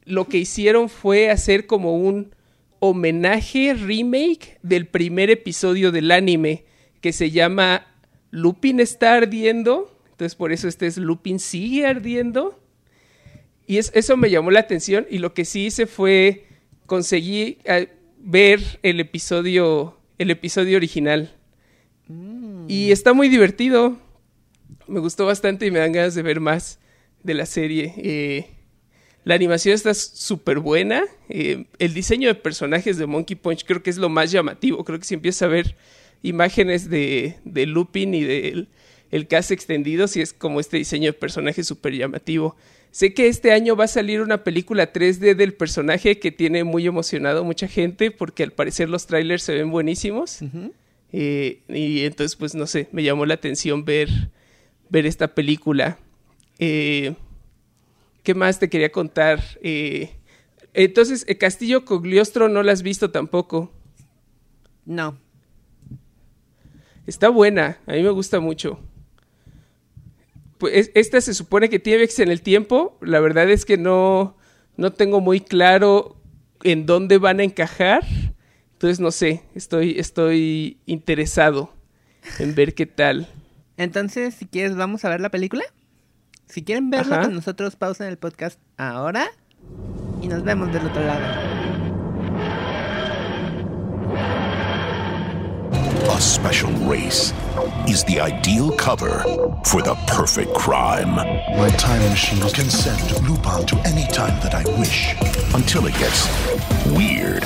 lo 0.04 0.26
que 0.26 0.38
hicieron 0.38 0.88
fue 0.88 1.30
hacer 1.30 1.66
como 1.66 1.96
un 1.96 2.34
homenaje 2.80 3.74
remake 3.74 4.58
del 4.62 4.86
primer 4.86 5.30
episodio 5.30 5.92
del 5.92 6.10
anime 6.10 6.64
que 7.00 7.12
se 7.12 7.30
llama 7.30 7.86
Lupin 8.30 8.80
está 8.80 9.14
ardiendo. 9.14 9.96
Entonces 10.10 10.34
por 10.34 10.52
eso 10.52 10.68
este 10.68 10.86
es 10.86 10.96
Lupin 10.96 11.38
sigue 11.38 11.86
ardiendo. 11.86 12.58
Y 13.66 13.78
eso 13.78 14.16
me 14.16 14.30
llamó 14.30 14.50
la 14.50 14.60
atención 14.60 15.06
y 15.08 15.18
lo 15.18 15.32
que 15.32 15.44
sí 15.44 15.66
hice 15.66 15.86
fue 15.86 16.46
conseguí 16.86 17.58
eh, 17.64 17.88
ver 18.18 18.60
el 18.82 19.00
episodio, 19.00 19.98
el 20.18 20.30
episodio 20.30 20.76
original. 20.76 21.34
Mm. 22.08 22.66
Y 22.68 22.92
está 22.92 23.12
muy 23.12 23.28
divertido. 23.28 23.98
Me 24.86 25.00
gustó 25.00 25.26
bastante 25.26 25.66
y 25.66 25.70
me 25.70 25.78
dan 25.78 25.92
ganas 25.92 26.14
de 26.14 26.22
ver 26.22 26.40
más 26.40 26.78
de 27.22 27.34
la 27.34 27.46
serie. 27.46 27.94
Eh, 27.96 28.46
la 29.24 29.34
animación 29.34 29.74
está 29.74 29.94
súper 29.94 30.58
buena. 30.58 31.02
Eh, 31.30 31.64
el 31.78 31.94
diseño 31.94 32.28
de 32.28 32.34
personajes 32.34 32.98
de 32.98 33.06
Monkey 33.06 33.36
Punch 33.36 33.64
creo 33.64 33.82
que 33.82 33.90
es 33.90 33.96
lo 33.96 34.10
más 34.10 34.30
llamativo. 34.30 34.84
Creo 34.84 34.98
que 34.98 35.06
si 35.06 35.14
empieza 35.14 35.46
a 35.46 35.48
ver 35.48 35.76
imágenes 36.22 36.90
de, 36.90 37.36
de 37.44 37.66
Lupin 37.66 38.14
y 38.14 38.24
del 38.24 38.68
el 39.10 39.28
cast 39.28 39.52
extendido, 39.52 40.08
si 40.08 40.20
es 40.20 40.32
como 40.32 40.58
este 40.58 40.76
diseño 40.76 41.06
de 41.06 41.12
personaje 41.12 41.62
súper 41.62 41.94
llamativo. 41.94 42.56
Sé 42.94 43.12
que 43.12 43.26
este 43.26 43.50
año 43.50 43.74
va 43.74 43.86
a 43.86 43.88
salir 43.88 44.20
una 44.20 44.44
película 44.44 44.92
3D 44.92 45.34
del 45.34 45.52
personaje 45.52 46.20
que 46.20 46.30
tiene 46.30 46.62
muy 46.62 46.86
emocionado 46.86 47.42
mucha 47.42 47.66
gente 47.66 48.12
porque 48.12 48.44
al 48.44 48.52
parecer 48.52 48.88
los 48.88 49.08
trailers 49.08 49.42
se 49.42 49.52
ven 49.52 49.72
buenísimos. 49.72 50.38
Eh, 51.10 51.62
y 51.68 52.04
entonces, 52.04 52.36
pues 52.36 52.54
no 52.54 52.68
sé, 52.68 52.88
me 52.92 53.02
llamó 53.02 53.26
la 53.26 53.34
atención 53.34 53.84
ver, 53.84 54.30
ver 54.90 55.06
esta 55.06 55.34
película. 55.34 55.98
Eh, 56.60 57.16
¿Qué 58.22 58.32
más 58.36 58.60
te 58.60 58.70
quería 58.70 58.92
contar? 58.92 59.42
Eh, 59.60 60.10
entonces, 60.72 61.26
Castillo 61.36 61.84
Cogliostro 61.84 62.48
no 62.48 62.62
la 62.62 62.70
has 62.70 62.84
visto 62.84 63.10
tampoco. 63.10 63.72
No. 64.84 65.18
Está 67.08 67.28
buena, 67.28 67.78
a 67.88 67.94
mí 67.94 68.04
me 68.04 68.10
gusta 68.10 68.38
mucho. 68.38 68.78
Pues, 70.58 70.90
esta 70.94 71.20
se 71.20 71.34
supone 71.34 71.68
que 71.68 71.78
tiene 71.78 72.08
en 72.18 72.30
el 72.30 72.42
tiempo. 72.42 72.96
La 73.00 73.20
verdad 73.20 73.50
es 73.50 73.64
que 73.64 73.76
no, 73.76 74.36
no 74.76 74.92
tengo 74.92 75.20
muy 75.20 75.40
claro 75.40 76.16
en 76.62 76.86
dónde 76.86 77.18
van 77.18 77.40
a 77.40 77.44
encajar. 77.44 78.04
Entonces 78.72 79.00
no 79.00 79.10
sé, 79.10 79.42
estoy, 79.54 79.98
estoy 79.98 80.78
interesado 80.86 81.72
en 82.38 82.54
ver 82.54 82.74
qué 82.74 82.86
tal. 82.86 83.28
Entonces, 83.76 84.34
si 84.34 84.46
quieres, 84.46 84.76
vamos 84.76 85.04
a 85.04 85.08
ver 85.08 85.20
la 85.20 85.30
película. 85.30 85.64
Si 86.46 86.62
quieren 86.62 86.90
verla 86.90 87.22
con 87.22 87.34
nosotros, 87.34 87.76
pausen 87.76 88.08
el 88.08 88.18
podcast 88.18 88.60
ahora 88.76 89.30
y 90.22 90.28
nos 90.28 90.44
vemos 90.44 90.72
del 90.72 90.86
otro 90.86 91.04
lado. 91.04 91.63
A 96.10 96.20
special 96.20 96.70
race 96.86 97.32
is 97.88 98.04
the 98.04 98.20
ideal 98.20 98.70
cover 98.76 99.20
for 99.64 99.82
the 99.82 99.94
perfect 100.06 100.52
crime. 100.54 101.14
My 101.16 101.70
time 101.78 102.02
machine 102.10 102.40
can 102.50 102.68
send 102.68 103.00
Lupin 103.26 103.66
to 103.66 103.76
any 103.86 104.06
time 104.12 104.38
that 104.42 104.54
I 104.54 104.64
wish. 104.78 105.14
Until 105.54 105.86
it 105.86 105.94
gets 105.98 106.28
weird. 106.86 107.42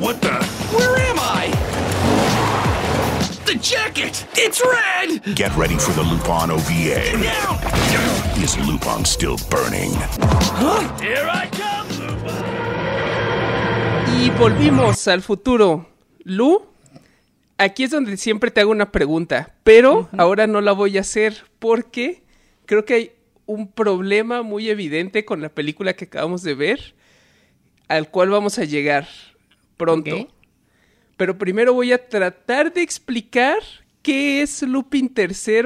What 0.00 0.20
the? 0.22 0.34
Where 0.76 0.96
am 0.98 1.18
I? 1.18 1.50
The 3.44 3.56
jacket! 3.56 4.26
It's 4.34 4.62
red! 4.64 5.34
Get 5.34 5.54
ready 5.56 5.76
for 5.76 5.92
the 5.92 6.02
Lupin 6.02 6.50
OVA. 6.50 7.18
Now! 7.18 7.58
Is 8.42 8.56
Lupin 8.66 9.04
still 9.04 9.36
burning? 9.50 9.92
Huh? 9.92 10.96
Here 11.00 11.28
I 11.28 11.48
come, 11.50 11.88
Lupin! 11.98 12.44
Y 14.22 14.30
volvimos 14.38 15.08
al 15.08 15.20
futuro. 15.20 15.86
Lu 16.26 16.73
aquí 17.58 17.84
es 17.84 17.90
donde 17.90 18.16
siempre 18.16 18.50
te 18.50 18.60
hago 18.60 18.70
una 18.70 18.92
pregunta, 18.92 19.54
pero 19.62 20.08
ahora 20.16 20.46
no 20.46 20.60
la 20.60 20.72
voy 20.72 20.96
a 20.96 21.02
hacer 21.02 21.44
porque 21.58 22.22
creo 22.66 22.84
que 22.84 22.94
hay 22.94 23.12
un 23.46 23.70
problema 23.70 24.42
muy 24.42 24.70
evidente 24.70 25.24
con 25.24 25.40
la 25.40 25.48
película 25.48 25.94
que 25.94 26.06
acabamos 26.06 26.42
de 26.42 26.54
ver, 26.54 26.94
al 27.88 28.10
cual 28.10 28.30
vamos 28.30 28.58
a 28.58 28.64
llegar 28.64 29.06
pronto. 29.76 30.28
Pero 31.16 31.38
primero 31.38 31.74
voy 31.74 31.92
a 31.92 32.08
tratar 32.08 32.72
de 32.72 32.82
explicar 32.82 33.58
qué 34.02 34.42
es 34.42 34.62
Lupin 34.62 35.12
III, 35.16 35.62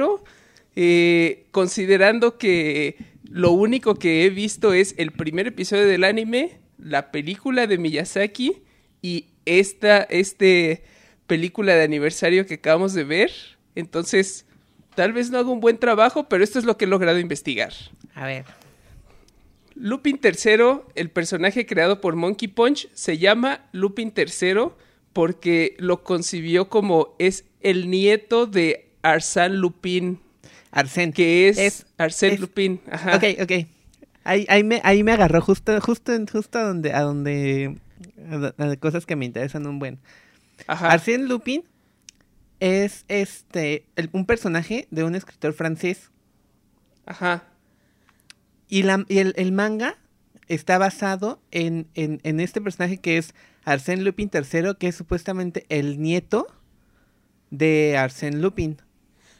eh, 0.75 1.47
considerando 1.51 2.37
que 2.37 2.97
lo 3.23 3.51
único 3.51 3.95
que 3.95 4.25
he 4.25 4.29
visto 4.29 4.73
es 4.73 4.93
el 4.97 5.11
primer 5.11 5.47
episodio 5.47 5.85
del 5.85 6.03
anime, 6.03 6.59
la 6.77 7.11
película 7.11 7.67
de 7.67 7.77
Miyazaki 7.77 8.63
y 9.01 9.27
esta, 9.45 10.03
este 10.03 10.83
película 11.29 11.75
de 11.75 11.83
aniversario 11.83 12.45
que 12.45 12.55
acabamos 12.55 12.93
de 12.93 13.05
ver. 13.05 13.31
Entonces, 13.75 14.45
tal 14.95 15.13
vez 15.13 15.29
no 15.29 15.37
hago 15.37 15.53
un 15.53 15.61
buen 15.61 15.77
trabajo, 15.77 16.27
pero 16.27 16.43
esto 16.43 16.59
es 16.59 16.65
lo 16.65 16.75
que 16.75 16.83
he 16.83 16.87
logrado 16.89 17.19
investigar. 17.19 17.71
A 18.15 18.25
ver. 18.25 18.43
Lupin 19.75 20.19
III, 20.21 20.81
el 20.95 21.09
personaje 21.09 21.65
creado 21.65 22.01
por 22.01 22.17
Monkey 22.17 22.49
Punch, 22.49 22.89
se 22.93 23.17
llama 23.17 23.69
Lupin 23.71 24.11
III 24.13 24.71
porque 25.13 25.77
lo 25.79 26.03
concibió 26.03 26.67
como 26.67 27.15
es 27.17 27.45
el 27.61 27.89
nieto 27.89 28.45
de 28.45 28.91
Arsène 29.03 29.55
Lupin. 29.55 30.19
Arsène. 30.71 31.13
Que 31.13 31.47
es, 31.47 31.85
Arsène 31.97 32.39
Lupin. 32.39 32.81
Ajá. 32.91 33.15
Ok, 33.15 33.23
ok. 33.41 33.51
Ahí, 34.25 34.63
me, 34.63 34.81
ahí 34.83 35.03
me 35.03 35.13
agarró 35.13 35.41
justo, 35.41 35.79
justo, 35.81 36.11
justo 36.31 36.59
a 36.59 36.63
donde, 36.63 36.93
a 36.93 37.01
donde, 37.01 37.77
a 38.57 38.75
cosas 38.75 39.05
que 39.05 39.15
me 39.15 39.25
interesan 39.25 39.65
un 39.65 39.79
buen. 39.79 39.97
Arsène 40.67 41.25
Lupin 41.27 41.63
es 42.59 43.05
este 43.07 43.85
un 44.11 44.25
personaje 44.25 44.87
de 44.91 45.03
un 45.03 45.15
escritor 45.15 45.53
francés. 45.53 46.11
Ajá. 47.05 47.43
Y, 48.67 48.83
la, 48.83 49.03
el, 49.09 49.51
manga 49.51 49.97
está 50.47 50.77
basado 50.77 51.41
en, 51.51 51.87
en, 51.95 52.39
este 52.39 52.61
personaje 52.61 52.97
que 52.97 53.17
es 53.17 53.33
Arsène 53.65 54.03
Lupin 54.03 54.29
III, 54.31 54.75
que 54.77 54.87
es 54.87 54.95
supuestamente 54.95 55.65
el 55.69 55.99
nieto 55.99 56.47
de 57.49 57.97
Arsène 57.97 58.39
Lupin. 58.39 58.77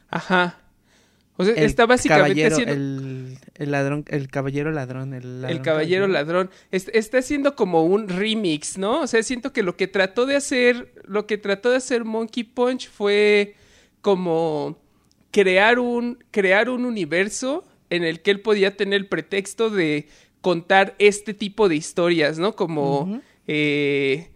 Ajá. 0.10 0.59
O 1.40 1.46
sea, 1.46 1.54
está 1.54 1.86
básicamente 1.86 2.46
haciendo... 2.46 2.74
el, 2.74 3.72
ladrón, 3.72 4.04
el 4.10 4.28
caballero 4.28 4.72
ladrón. 4.72 5.14
El, 5.14 5.62
caballero 5.62 6.06
ladrón. 6.06 6.50
Está 6.70 7.20
haciendo 7.20 7.56
como 7.56 7.86
un 7.86 8.10
remix, 8.10 8.78
¿no? 8.78 9.00
O 9.00 9.08
sea, 9.08 9.24
siento 9.24 9.54
que 9.54 9.64
lo 9.64 9.78
que 9.78 9.88
trató 9.88 10.26
de 10.26 10.36
hacer, 10.36 10.92
lo 11.06 11.28
que 11.28 11.38
trató 11.38 11.72
de 11.72 11.78
hacer 11.78 12.04
Monkey 12.04 12.44
Punch 12.44 12.90
fue 12.90 13.56
como 14.02 14.82
crear 15.32 15.80
un, 15.80 16.22
crear 16.30 16.70
un 16.70 16.84
universo 16.84 17.64
en 17.90 18.04
el 18.04 18.20
que 18.20 18.32
él 18.32 18.42
podía 18.42 18.76
tener 18.76 19.00
el 19.00 19.08
pretexto 19.08 19.70
de 19.70 20.10
contar 20.42 20.94
este 21.00 21.34
tipo 21.34 21.70
de 21.70 21.78
historias, 21.78 22.38
¿no? 22.38 22.58
Como 22.58 23.22
eh, 23.48 24.28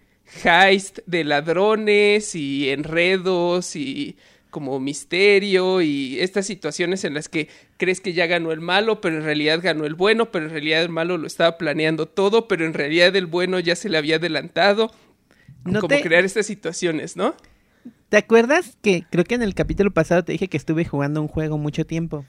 heist 0.45 0.99
de 1.05 1.25
ladrones 1.25 2.33
y 2.33 2.69
enredos 2.69 3.75
y 3.75 4.15
como 4.53 4.79
misterio 4.79 5.81
y 5.81 6.19
estas 6.21 6.45
situaciones 6.45 7.03
en 7.03 7.15
las 7.15 7.27
que 7.27 7.49
crees 7.77 7.99
que 7.99 8.13
ya 8.13 8.27
ganó 8.27 8.51
el 8.53 8.61
malo, 8.61 9.01
pero 9.01 9.17
en 9.17 9.23
realidad 9.23 9.59
ganó 9.61 9.85
el 9.85 9.95
bueno, 9.95 10.31
pero 10.31 10.45
en 10.45 10.51
realidad 10.51 10.83
el 10.83 10.89
malo 10.89 11.17
lo 11.17 11.25
estaba 11.27 11.57
planeando 11.57 12.07
todo, 12.07 12.47
pero 12.47 12.65
en 12.65 12.73
realidad 12.73 13.13
el 13.15 13.25
bueno 13.25 13.59
ya 13.59 13.75
se 13.75 13.89
le 13.89 13.97
había 13.97 14.17
adelantado. 14.17 14.91
No 15.65 15.81
como 15.81 15.99
crear 15.99 16.23
estas 16.23 16.45
situaciones, 16.45 17.17
¿no? 17.17 17.35
¿Te 18.09 18.17
acuerdas 18.17 18.77
que 18.83 19.05
creo 19.09 19.25
que 19.25 19.35
en 19.35 19.41
el 19.41 19.55
capítulo 19.55 19.91
pasado 19.91 20.23
te 20.23 20.33
dije 20.33 20.47
que 20.47 20.57
estuve 20.57 20.85
jugando 20.85 21.19
un 21.19 21.27
juego 21.27 21.57
mucho 21.57 21.85
tiempo? 21.85 22.25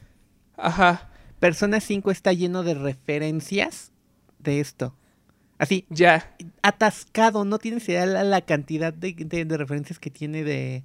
Ajá. 0.56 1.10
Persona 1.40 1.80
5 1.80 2.10
está 2.10 2.32
lleno 2.32 2.62
de 2.62 2.72
referencias 2.72 3.92
de 4.38 4.60
esto. 4.60 4.96
Así. 5.58 5.84
Ya. 5.90 6.34
Atascado, 6.62 7.44
no 7.44 7.58
tienes 7.58 7.86
idea 7.86 8.06
la, 8.06 8.24
la 8.24 8.40
cantidad 8.40 8.94
de 8.94 9.56
referencias 9.58 9.98
que 9.98 10.10
tiene 10.10 10.42
de 10.42 10.84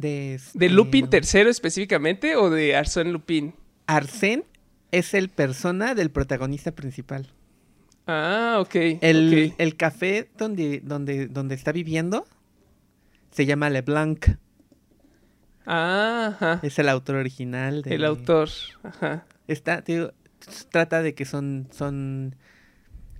de, 0.00 0.40
Lupin 0.70 1.08
III 1.12 1.48
específicamente 1.48 2.36
o 2.36 2.50
de 2.50 2.76
Arsène 2.76 3.10
Lupin? 3.12 3.54
Arsène 3.86 4.44
es 4.92 5.14
el 5.14 5.28
persona 5.28 5.94
del 5.94 6.10
protagonista 6.10 6.72
principal. 6.72 7.28
Ah, 8.06 8.58
ok. 8.60 8.74
El, 9.00 9.50
ok. 9.50 9.54
el 9.58 9.76
café 9.76 10.28
donde, 10.36 10.80
donde, 10.82 11.26
donde 11.28 11.54
está 11.54 11.72
viviendo 11.72 12.26
se 13.30 13.46
llama 13.46 13.70
LeBlanc. 13.70 14.26
Ah, 15.66 16.32
ajá. 16.34 16.60
Es 16.62 16.78
el 16.78 16.88
autor 16.88 17.16
original. 17.16 17.82
de- 17.82 17.94
El 17.94 18.04
autor. 18.04 18.48
Ajá. 18.82 19.24
Está, 19.46 19.82
digo, 19.82 20.12
trata 20.70 21.02
de 21.02 21.14
que 21.14 21.24
son, 21.24 21.68
son 21.70 22.34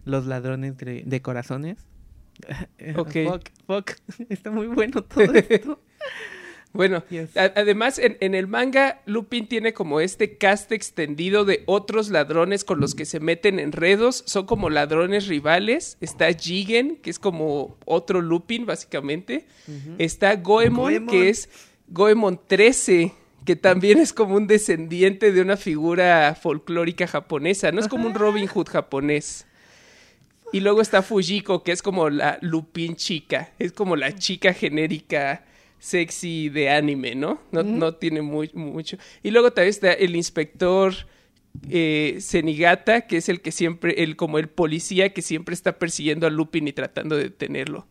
los 0.04 0.26
ladrones 0.26 0.76
de, 0.78 1.02
de 1.04 1.22
corazones. 1.22 1.76
Ok. 2.96 3.12
Fuck, 3.26 3.42
fuck. 3.66 3.90
Está 4.28 4.50
muy 4.50 4.66
bueno 4.66 5.02
todo 5.04 5.32
esto. 5.34 5.80
Bueno, 6.72 7.02
Yes. 7.10 7.36
a- 7.36 7.52
además 7.56 7.98
en, 7.98 8.16
en 8.20 8.34
el 8.36 8.46
manga 8.46 9.00
Lupin 9.04 9.48
tiene 9.48 9.72
como 9.72 10.00
este 10.00 10.36
cast 10.38 10.70
extendido 10.70 11.44
de 11.44 11.64
otros 11.66 12.10
ladrones 12.10 12.62
con 12.64 12.78
los 12.80 12.94
que 12.94 13.04
se 13.04 13.18
meten 13.18 13.58
en 13.58 13.66
enredos, 13.66 14.22
son 14.26 14.46
como 14.46 14.70
ladrones 14.70 15.26
rivales, 15.26 15.96
está 16.00 16.32
Jigen, 16.32 16.96
que 17.02 17.10
es 17.10 17.18
como 17.18 17.76
otro 17.86 18.20
Lupin 18.20 18.66
básicamente, 18.66 19.46
está 19.98 20.36
Goemon, 20.36 20.92
Goemon. 20.92 21.08
que 21.08 21.28
es 21.28 21.48
Goemon 21.88 22.40
13, 22.46 23.12
que 23.44 23.56
también 23.56 23.98
es 23.98 24.12
como 24.12 24.36
un 24.36 24.46
descendiente 24.46 25.32
de 25.32 25.40
una 25.42 25.56
figura 25.56 26.36
folclórica 26.40 27.08
japonesa, 27.08 27.72
no 27.72 27.80
es 27.80 27.88
como 27.88 28.06
un 28.06 28.14
Robin 28.14 28.46
Hood 28.46 28.68
japonés. 28.68 29.44
Y 30.52 30.60
luego 30.60 30.82
está 30.82 31.02
Fujiko, 31.02 31.62
que 31.64 31.72
es 31.72 31.82
como 31.82 32.10
la 32.10 32.38
Lupin 32.42 32.94
chica, 32.96 33.50
es 33.58 33.72
como 33.72 33.96
la 33.96 34.14
chica 34.14 34.52
genérica 34.52 35.44
sexy 35.80 36.50
de 36.50 36.70
anime, 36.70 37.16
¿no? 37.16 37.40
No, 37.50 37.64
no 37.64 37.94
tiene 37.94 38.22
muy, 38.22 38.50
mucho. 38.54 38.98
Y 39.24 39.32
luego 39.32 39.52
también 39.52 39.70
está 39.70 39.92
el 39.92 40.14
inspector 40.14 40.94
eh, 41.68 42.18
Senigata, 42.20 43.02
que 43.02 43.16
es 43.16 43.28
el 43.28 43.40
que 43.40 43.50
siempre, 43.50 44.04
el 44.04 44.14
como 44.14 44.38
el 44.38 44.48
policía 44.48 45.12
que 45.12 45.22
siempre 45.22 45.54
está 45.54 45.78
persiguiendo 45.78 46.26
a 46.26 46.30
Lupin 46.30 46.68
y 46.68 46.72
tratando 46.72 47.16
de 47.16 47.24
detenerlo. 47.24 47.88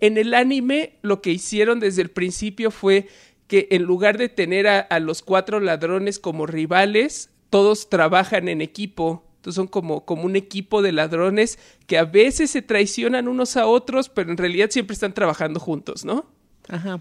En 0.00 0.18
el 0.18 0.34
anime, 0.34 0.94
lo 1.02 1.22
que 1.22 1.30
hicieron 1.30 1.78
desde 1.78 2.02
el 2.02 2.10
principio 2.10 2.72
fue 2.72 3.06
que 3.46 3.68
en 3.70 3.84
lugar 3.84 4.18
de 4.18 4.28
tener 4.28 4.66
a, 4.66 4.80
a 4.80 4.98
los 4.98 5.22
cuatro 5.22 5.60
ladrones 5.60 6.18
como 6.18 6.44
rivales, 6.44 7.30
todos 7.50 7.88
trabajan 7.88 8.48
en 8.48 8.60
equipo. 8.60 9.22
Entonces 9.36 9.54
son 9.54 9.68
como, 9.68 10.04
como 10.04 10.24
un 10.24 10.34
equipo 10.34 10.82
de 10.82 10.90
ladrones 10.90 11.60
que 11.86 11.98
a 11.98 12.04
veces 12.04 12.50
se 12.50 12.62
traicionan 12.62 13.28
unos 13.28 13.56
a 13.56 13.66
otros, 13.66 14.08
pero 14.08 14.32
en 14.32 14.38
realidad 14.38 14.70
siempre 14.70 14.94
están 14.94 15.14
trabajando 15.14 15.60
juntos, 15.60 16.04
¿no? 16.04 16.26
Ajá. 16.68 17.00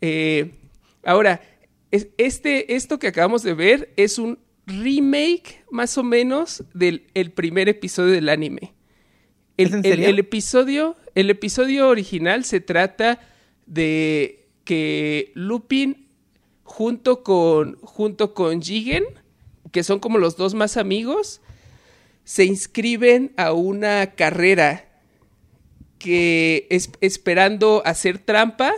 Eh, 0.00 0.52
ahora, 1.04 1.40
es- 1.90 2.08
este, 2.18 2.74
esto 2.74 2.98
que 2.98 3.08
acabamos 3.08 3.42
de 3.42 3.54
ver 3.54 3.92
es 3.96 4.18
un 4.18 4.38
remake, 4.66 5.64
más 5.70 5.98
o 5.98 6.02
menos, 6.02 6.64
del 6.74 7.06
el 7.14 7.32
primer 7.32 7.68
episodio 7.68 8.12
del 8.12 8.28
anime. 8.28 8.72
El, 9.56 9.68
¿Es 9.68 9.72
en 9.74 9.78
el- 9.78 9.90
serio? 9.92 10.08
el 10.08 10.18
episodio, 10.18 10.96
el 11.14 11.30
episodio 11.30 11.88
original 11.88 12.44
se 12.44 12.60
trata 12.60 13.20
de 13.66 14.48
que 14.64 15.32
Lupin 15.34 16.06
junto 16.62 17.22
con, 17.24 17.76
junto 17.80 18.32
con 18.34 18.62
Jigen, 18.62 19.04
que 19.72 19.82
son 19.82 19.98
como 19.98 20.18
los 20.18 20.36
dos 20.36 20.54
más 20.54 20.76
amigos, 20.76 21.40
se 22.24 22.44
inscriben 22.44 23.32
a 23.36 23.52
una 23.52 24.14
carrera 24.14 24.88
que 26.00 26.66
es 26.70 26.90
esperando 27.02 27.82
hacer 27.84 28.18
trampa 28.18 28.72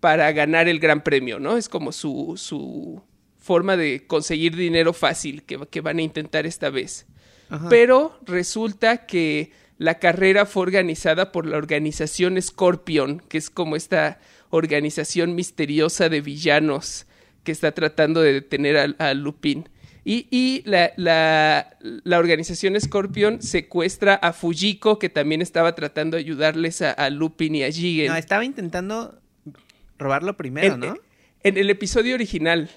para 0.00 0.32
ganar 0.32 0.66
el 0.66 0.80
gran 0.80 1.04
premio, 1.04 1.38
¿no? 1.38 1.58
Es 1.58 1.68
como 1.68 1.92
su, 1.92 2.32
su 2.36 3.02
forma 3.38 3.76
de 3.76 4.06
conseguir 4.06 4.56
dinero 4.56 4.94
fácil 4.94 5.44
que, 5.44 5.60
que 5.70 5.82
van 5.82 5.98
a 5.98 6.02
intentar 6.02 6.46
esta 6.46 6.70
vez. 6.70 7.06
Ajá. 7.50 7.68
Pero 7.68 8.18
resulta 8.24 9.06
que 9.06 9.52
la 9.76 9.98
carrera 9.98 10.46
fue 10.46 10.62
organizada 10.62 11.32
por 11.32 11.46
la 11.46 11.58
organización 11.58 12.40
Scorpion, 12.40 13.20
que 13.28 13.36
es 13.36 13.50
como 13.50 13.76
esta 13.76 14.18
organización 14.48 15.34
misteriosa 15.34 16.08
de 16.08 16.22
villanos 16.22 17.06
que 17.44 17.52
está 17.52 17.72
tratando 17.72 18.22
de 18.22 18.32
detener 18.32 18.78
a, 18.78 19.10
a 19.10 19.14
Lupin. 19.14 19.68
Y, 20.04 20.26
y 20.30 20.62
la, 20.64 20.92
la- 20.96 21.76
la 21.80 22.18
organización 22.18 22.80
Scorpion 22.80 23.40
secuestra 23.40 24.14
a 24.14 24.32
Fujiko, 24.32 24.98
que 24.98 25.08
también 25.08 25.42
estaba 25.42 25.74
tratando 25.74 26.16
de 26.16 26.22
ayudarles 26.24 26.82
a, 26.82 26.90
a 26.92 27.08
Lupin 27.10 27.54
y 27.54 27.62
a 27.62 27.70
Jigen. 27.70 28.08
No, 28.08 28.16
estaba 28.16 28.44
intentando 28.44 29.20
robarlo 29.98 30.36
primero, 30.36 30.74
en, 30.74 30.80
¿no? 30.80 30.96
en 31.44 31.56
el 31.56 31.70
episodio 31.70 32.14
original. 32.14 32.68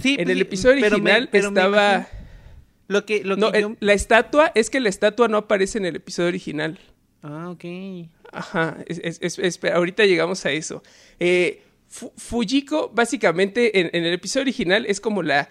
Sí, 0.00 0.10
en 0.18 0.24
pues 0.24 0.28
el 0.28 0.40
episodio 0.42 0.80
pero 0.80 0.98
me- 0.98 1.10
original 1.10 1.28
pero 1.32 1.48
estaba... 1.48 2.08
Lo 2.86 3.04
que, 3.06 3.24
lo 3.24 3.34
que 3.36 3.40
No, 3.40 3.52
yo- 3.52 3.68
el- 3.70 3.76
la 3.80 3.92
estatua, 3.92 4.52
es 4.54 4.70
que 4.70 4.78
la 4.80 4.88
estatua 4.88 5.26
no 5.28 5.38
aparece 5.38 5.78
en 5.78 5.86
el 5.86 5.96
episodio 5.96 6.28
original. 6.28 6.78
Ah, 7.22 7.50
ok. 7.50 7.64
Ajá, 8.32 8.78
es- 8.86 9.18
es- 9.20 9.60
ahorita 9.64 10.04
llegamos 10.06 10.44
a 10.46 10.52
eso. 10.52 10.82
Eh, 11.18 11.62
Fu- 11.88 12.12
Fujiko, 12.16 12.88
básicamente, 12.94 13.80
en, 13.80 13.90
en 13.92 14.04
el 14.04 14.12
episodio 14.14 14.42
original 14.42 14.86
es 14.86 15.00
como 15.00 15.22
la, 15.24 15.50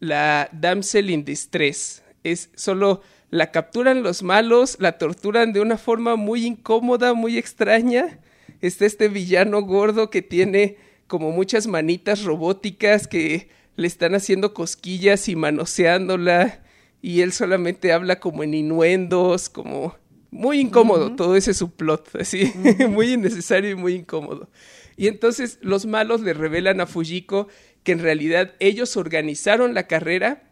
la 0.00 0.48
damsel 0.52 1.10
in 1.10 1.24
distress. 1.24 2.02
Es 2.24 2.50
solo 2.56 3.02
la 3.30 3.52
capturan 3.52 4.02
los 4.02 4.22
malos, 4.22 4.76
la 4.80 4.98
torturan 4.98 5.52
de 5.52 5.60
una 5.60 5.78
forma 5.78 6.16
muy 6.16 6.44
incómoda, 6.44 7.14
muy 7.14 7.38
extraña. 7.38 8.18
Está 8.60 8.86
este 8.86 9.08
villano 9.08 9.62
gordo 9.62 10.10
que 10.10 10.22
tiene 10.22 10.76
como 11.06 11.30
muchas 11.30 11.66
manitas 11.66 12.24
robóticas 12.24 13.06
que 13.06 13.48
le 13.76 13.86
están 13.86 14.14
haciendo 14.14 14.52
cosquillas 14.52 15.28
y 15.28 15.36
manoseándola. 15.36 16.64
Y 17.02 17.20
él 17.20 17.32
solamente 17.32 17.92
habla 17.92 18.20
como 18.20 18.42
en 18.42 18.54
inuendos, 18.54 19.48
como 19.48 19.94
muy 20.30 20.60
incómodo. 20.60 21.14
Todo 21.14 21.36
ese 21.36 21.52
es 21.52 21.56
su 21.56 21.70
plot, 21.70 22.16
así, 22.16 22.52
muy 22.88 23.12
innecesario 23.12 23.70
y 23.70 23.74
muy 23.74 23.94
incómodo. 23.94 24.48
Y 24.96 25.08
entonces 25.08 25.58
los 25.62 25.86
malos 25.86 26.20
le 26.20 26.34
revelan 26.34 26.80
a 26.80 26.86
Fujiko 26.86 27.48
que 27.82 27.92
en 27.92 28.00
realidad 28.00 28.54
ellos 28.60 28.96
organizaron 28.96 29.74
la 29.74 29.86
carrera 29.86 30.42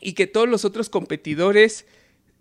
y 0.00 0.12
que 0.12 0.26
todos 0.26 0.48
los 0.48 0.64
otros 0.64 0.88
competidores 0.88 1.86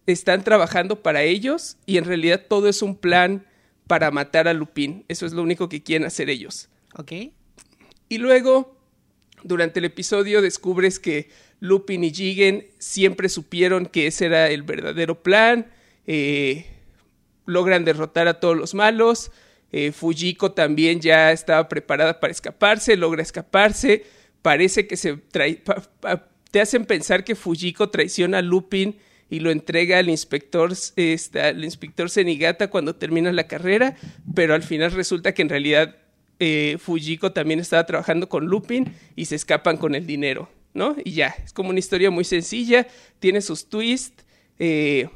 están 0.05 0.43
trabajando 0.43 1.01
para 1.01 1.23
ellos 1.23 1.77
y 1.85 1.97
en 1.97 2.05
realidad 2.05 2.45
todo 2.47 2.67
es 2.67 2.81
un 2.81 2.95
plan 2.95 3.45
para 3.87 4.11
matar 4.11 4.47
a 4.47 4.53
Lupin. 4.53 5.05
Eso 5.07 5.25
es 5.25 5.33
lo 5.33 5.41
único 5.41 5.69
que 5.69 5.83
quieren 5.83 6.05
hacer 6.05 6.29
ellos. 6.29 6.69
Ok. 6.95 7.11
Y 8.09 8.17
luego, 8.17 8.77
durante 9.43 9.79
el 9.79 9.85
episodio, 9.85 10.41
descubres 10.41 10.99
que 10.99 11.29
Lupin 11.59 12.03
y 12.03 12.13
Jigen 12.13 12.67
siempre 12.79 13.29
supieron 13.29 13.85
que 13.85 14.07
ese 14.07 14.25
era 14.25 14.49
el 14.49 14.63
verdadero 14.63 15.21
plan. 15.23 15.71
eh, 16.05 16.65
logran 17.45 17.85
derrotar 17.85 18.27
a 18.27 18.39
todos 18.39 18.57
los 18.57 18.73
malos. 18.73 19.31
Eh, 19.73 19.91
Fujiko 19.91 20.53
también 20.53 21.01
ya 21.01 21.31
estaba 21.33 21.67
preparada 21.67 22.21
para 22.21 22.31
escaparse, 22.31 22.95
logra 22.95 23.21
escaparse. 23.21 24.05
Parece 24.41 24.87
que 24.87 24.95
se 24.95 25.17
pa- 25.17 26.27
te 26.51 26.61
hacen 26.61 26.85
pensar 26.85 27.23
que 27.23 27.35
Fujiko 27.35 27.89
traiciona 27.89 28.37
a 28.37 28.41
Lupin 28.41 28.95
y 29.29 29.39
lo 29.39 29.49
entrega 29.51 29.97
al 29.97 30.09
inspector, 30.09 30.71
este, 30.95 31.41
al 31.41 31.63
inspector 31.63 32.09
Senigata 32.09 32.69
cuando 32.69 32.95
termina 32.95 33.31
la 33.31 33.47
carrera, 33.47 33.95
pero 34.35 34.53
al 34.53 34.61
final 34.63 34.91
resulta 34.91 35.33
que 35.33 35.41
en 35.41 35.49
realidad 35.49 35.95
eh, 36.39 36.77
Fujiko 36.79 37.31
también 37.31 37.59
estaba 37.59 37.85
trabajando 37.85 38.29
con 38.29 38.45
Lupin 38.45 38.93
y 39.15 39.25
se 39.25 39.35
escapan 39.35 39.77
con 39.77 39.95
el 39.95 40.05
dinero, 40.05 40.49
¿no? 40.75 40.95
Y 41.03 41.13
ya, 41.13 41.33
es 41.43 41.51
como 41.53 41.69
una 41.71 41.79
historia 41.79 42.11
muy 42.11 42.25
sencilla, 42.25 42.85
tiene 43.19 43.41
sus 43.41 43.67
twists, 43.69 44.23
eh, 44.59 45.09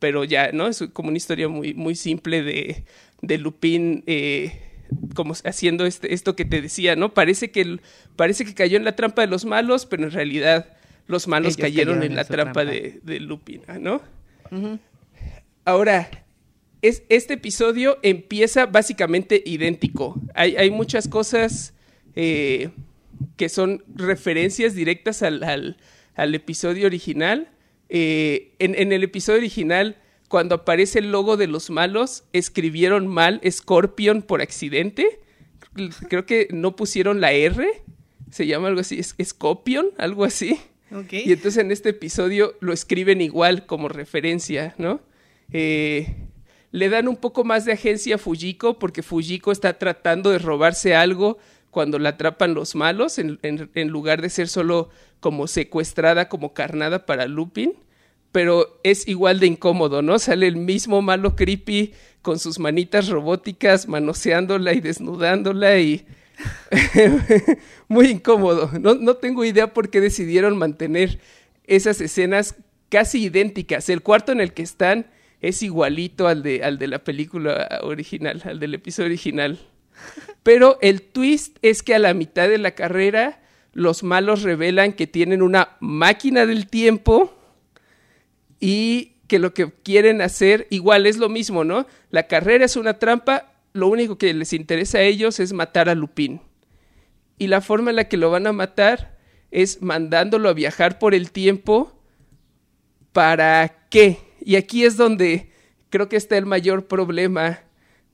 pero 0.00 0.24
ya, 0.24 0.50
¿no? 0.52 0.66
Es 0.66 0.82
como 0.92 1.08
una 1.10 1.18
historia 1.18 1.46
muy, 1.48 1.74
muy 1.74 1.94
simple 1.94 2.42
de, 2.42 2.84
de 3.22 3.38
Lupin 3.38 4.02
eh, 4.06 4.60
como 5.14 5.34
haciendo 5.44 5.86
este, 5.86 6.14
esto 6.14 6.34
que 6.36 6.44
te 6.44 6.60
decía, 6.60 6.96
¿no? 6.96 7.14
Parece 7.14 7.50
que, 7.50 7.78
parece 8.16 8.44
que 8.44 8.54
cayó 8.54 8.76
en 8.76 8.84
la 8.84 8.96
trampa 8.96 9.22
de 9.22 9.28
los 9.28 9.44
malos, 9.44 9.86
pero 9.86 10.04
en 10.04 10.10
realidad 10.10 10.76
los 11.06 11.28
malos 11.28 11.56
cayeron, 11.56 11.96
cayeron 11.98 12.10
en 12.10 12.16
la 12.16 12.24
trampa, 12.24 12.62
trampa. 12.64 12.70
De, 12.70 13.00
de 13.02 13.20
Lupin, 13.20 13.62
¿no? 13.80 14.00
Ahora, 15.64 16.08
es, 16.82 17.02
este 17.08 17.34
episodio 17.34 17.98
empieza 18.02 18.66
básicamente 18.66 19.42
idéntico. 19.44 20.20
Hay, 20.34 20.56
hay 20.56 20.70
muchas 20.70 21.08
cosas 21.08 21.74
eh, 22.16 22.70
que 23.36 23.48
son 23.48 23.84
referencias 23.94 24.74
directas 24.74 25.22
al, 25.22 25.42
al- 25.44 25.76
al 26.14 26.34
episodio 26.34 26.86
original. 26.86 27.48
Eh, 27.88 28.52
en, 28.58 28.74
en 28.76 28.92
el 28.92 29.02
episodio 29.02 29.38
original, 29.38 29.96
cuando 30.30 30.54
aparece 30.54 31.00
el 31.00 31.10
logo 31.10 31.36
de 31.36 31.48
los 31.48 31.70
malos, 31.70 32.22
escribieron 32.32 33.08
mal 33.08 33.40
Scorpion 33.50 34.22
por 34.22 34.40
accidente. 34.42 35.18
Creo 36.08 36.24
que 36.24 36.46
no 36.52 36.76
pusieron 36.76 37.20
la 37.20 37.32
R. 37.32 37.66
Se 38.30 38.46
llama 38.46 38.68
algo 38.68 38.80
así, 38.80 39.02
Scorpion, 39.02 39.88
algo 39.98 40.24
así. 40.24 40.60
Ok. 40.94 41.12
Y 41.14 41.32
entonces 41.32 41.58
en 41.58 41.72
este 41.72 41.88
episodio 41.88 42.54
lo 42.60 42.72
escriben 42.72 43.20
igual 43.20 43.66
como 43.66 43.88
referencia, 43.88 44.74
¿no? 44.78 45.00
Eh, 45.52 46.14
le 46.70 46.88
dan 46.88 47.08
un 47.08 47.16
poco 47.16 47.42
más 47.42 47.64
de 47.64 47.72
agencia 47.72 48.14
a 48.14 48.18
Fujiko 48.18 48.78
porque 48.78 49.02
Fujiko 49.02 49.50
está 49.50 49.78
tratando 49.78 50.30
de 50.30 50.38
robarse 50.38 50.94
algo, 50.94 51.38
cuando 51.72 51.98
la 51.98 52.10
atrapan 52.10 52.54
los 52.54 52.76
malos, 52.76 53.18
en, 53.18 53.40
en- 53.42 53.68
en 53.74 53.88
lugar 53.88 54.22
de 54.22 54.30
ser 54.30 54.46
solo 54.46 54.90
como 55.18 55.48
secuestrada, 55.48 56.28
como 56.28 56.54
carnada 56.54 57.04
para 57.06 57.26
Lupin. 57.26 57.74
Pero 58.32 58.80
es 58.84 59.08
igual 59.08 59.40
de 59.40 59.46
incómodo, 59.46 60.02
¿no? 60.02 60.18
Sale 60.18 60.46
el 60.46 60.56
mismo 60.56 61.02
malo 61.02 61.34
creepy 61.34 61.92
con 62.22 62.38
sus 62.38 62.58
manitas 62.58 63.08
robóticas 63.08 63.88
manoseándola 63.88 64.72
y 64.72 64.80
desnudándola 64.80 65.78
y... 65.78 66.06
Muy 67.88 68.06
incómodo. 68.06 68.70
No, 68.80 68.94
no 68.94 69.14
tengo 69.16 69.44
idea 69.44 69.74
por 69.74 69.90
qué 69.90 70.00
decidieron 70.00 70.56
mantener 70.56 71.18
esas 71.64 72.00
escenas 72.00 72.56
casi 72.88 73.24
idénticas. 73.24 73.88
El 73.88 74.02
cuarto 74.02 74.32
en 74.32 74.40
el 74.40 74.52
que 74.52 74.62
están 74.62 75.06
es 75.40 75.62
igualito 75.62 76.28
al 76.28 76.42
de, 76.42 76.62
al 76.62 76.78
de 76.78 76.88
la 76.88 76.98
película 77.04 77.80
original, 77.82 78.42
al 78.44 78.60
del 78.60 78.74
episodio 78.74 79.08
original. 79.08 79.58
Pero 80.42 80.78
el 80.80 81.02
twist 81.02 81.58
es 81.62 81.82
que 81.82 81.94
a 81.94 81.98
la 81.98 82.14
mitad 82.14 82.48
de 82.48 82.58
la 82.58 82.72
carrera 82.72 83.40
los 83.72 84.02
malos 84.02 84.42
revelan 84.42 84.92
que 84.92 85.06
tienen 85.06 85.42
una 85.42 85.76
máquina 85.80 86.46
del 86.46 86.66
tiempo 86.66 87.39
y 88.60 89.16
que 89.26 89.38
lo 89.38 89.54
que 89.54 89.72
quieren 89.72 90.20
hacer 90.20 90.66
igual 90.70 91.06
es 91.06 91.16
lo 91.16 91.28
mismo, 91.28 91.64
¿no? 91.64 91.86
La 92.10 92.26
carrera 92.26 92.64
es 92.64 92.76
una 92.76 92.98
trampa, 92.98 93.52
lo 93.72 93.88
único 93.88 94.18
que 94.18 94.34
les 94.34 94.52
interesa 94.52 94.98
a 94.98 95.02
ellos 95.02 95.40
es 95.40 95.52
matar 95.52 95.88
a 95.88 95.94
Lupin. 95.94 96.40
Y 97.38 97.46
la 97.46 97.60
forma 97.60 97.90
en 97.90 97.96
la 97.96 98.08
que 98.08 98.16
lo 98.16 98.30
van 98.30 98.46
a 98.46 98.52
matar 98.52 99.18
es 99.50 99.80
mandándolo 99.80 100.48
a 100.48 100.52
viajar 100.52 100.98
por 100.98 101.14
el 101.14 101.30
tiempo. 101.30 101.98
¿Para 103.12 103.86
qué? 103.88 104.18
Y 104.40 104.56
aquí 104.56 104.84
es 104.84 104.96
donde 104.96 105.50
creo 105.88 106.08
que 106.08 106.16
está 106.16 106.36
el 106.36 106.46
mayor 106.46 106.86
problema 106.86 107.60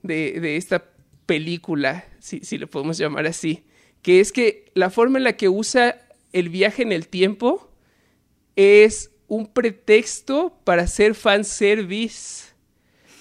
de, 0.02 0.38
de 0.40 0.56
esta 0.56 0.84
película, 1.26 2.04
si, 2.20 2.40
si 2.40 2.56
le 2.58 2.66
podemos 2.66 2.98
llamar 2.98 3.26
así, 3.26 3.64
que 4.02 4.20
es 4.20 4.32
que 4.32 4.70
la 4.74 4.90
forma 4.90 5.18
en 5.18 5.24
la 5.24 5.36
que 5.36 5.48
usa 5.48 6.06
el 6.32 6.48
viaje 6.48 6.82
en 6.82 6.92
el 6.92 7.08
tiempo 7.08 7.72
es 8.54 9.10
un 9.28 9.46
pretexto 9.46 10.58
para 10.64 10.82
hacer 10.82 11.14
fanservice, 11.14 12.54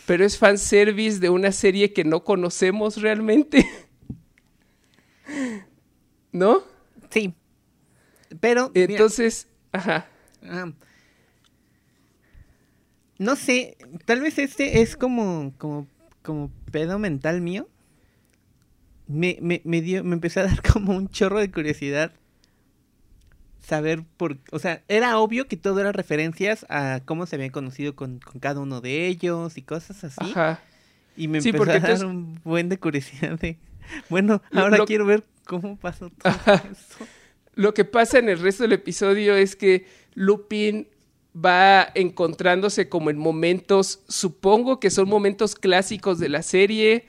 pero 0.05 0.25
es 0.25 0.37
fanservice 0.37 1.19
de 1.19 1.29
una 1.29 1.51
serie 1.51 1.93
que 1.93 2.03
no 2.03 2.23
conocemos 2.23 3.01
realmente. 3.01 3.67
¿No? 6.31 6.63
Sí. 7.09 7.33
Pero. 8.39 8.71
mira, 8.73 8.91
Entonces, 8.91 9.47
ajá. 9.71 10.07
ah, 10.43 10.71
no 13.17 13.35
sé. 13.35 13.77
Tal 14.05 14.21
vez 14.21 14.37
este 14.37 14.81
es 14.81 14.97
como. 14.97 15.53
como. 15.57 15.87
como 16.21 16.51
pedo 16.71 16.99
mental 16.99 17.41
mío. 17.41 17.69
Me, 19.07 19.37
me, 19.41 19.61
me 19.63 19.81
dio. 19.81 20.03
Me 20.03 20.15
empezó 20.15 20.41
a 20.41 20.43
dar 20.43 20.61
como 20.73 20.95
un 20.95 21.09
chorro 21.09 21.39
de 21.39 21.51
curiosidad. 21.51 22.13
Saber 23.65 24.03
por. 24.17 24.37
O 24.51 24.59
sea, 24.59 24.83
era 24.87 25.17
obvio 25.17 25.47
que 25.47 25.57
todo 25.57 25.79
era 25.79 25.91
referencias 25.91 26.65
a 26.69 27.01
cómo 27.05 27.25
se 27.25 27.35
habían 27.35 27.49
conocido 27.49 27.95
con, 27.95 28.19
con 28.19 28.39
cada 28.39 28.59
uno 28.59 28.79
de 28.81 29.07
ellos 29.07 29.57
y 29.57 29.61
cosas 29.63 30.03
así. 30.03 30.17
Ajá. 30.19 30.59
Y 31.17 31.27
me 31.27 31.41
Sí, 31.41 31.49
empezó 31.49 31.71
a 31.71 31.79
dar 31.79 32.05
un 32.05 32.39
buen 32.43 32.69
de 32.69 32.77
curiosidad 32.77 33.39
de. 33.39 33.57
Bueno, 34.09 34.41
ahora 34.53 34.77
lo- 34.77 34.85
quiero 34.85 35.05
ver 35.05 35.23
cómo 35.45 35.77
pasó 35.77 36.09
todo 36.09 36.31
Ajá. 36.31 36.63
eso. 36.71 37.05
Lo 37.55 37.73
que 37.73 37.85
pasa 37.85 38.19
en 38.19 38.29
el 38.29 38.39
resto 38.39 38.63
del 38.63 38.73
episodio 38.73 39.35
es 39.35 39.55
que 39.55 39.85
Lupin 40.13 40.87
va 41.35 41.87
encontrándose 41.95 42.87
como 42.89 43.09
en 43.09 43.17
momentos, 43.17 44.01
supongo 44.07 44.79
que 44.79 44.89
son 44.89 45.07
momentos 45.09 45.55
clásicos 45.55 46.19
de 46.19 46.29
la 46.29 46.41
serie. 46.43 47.05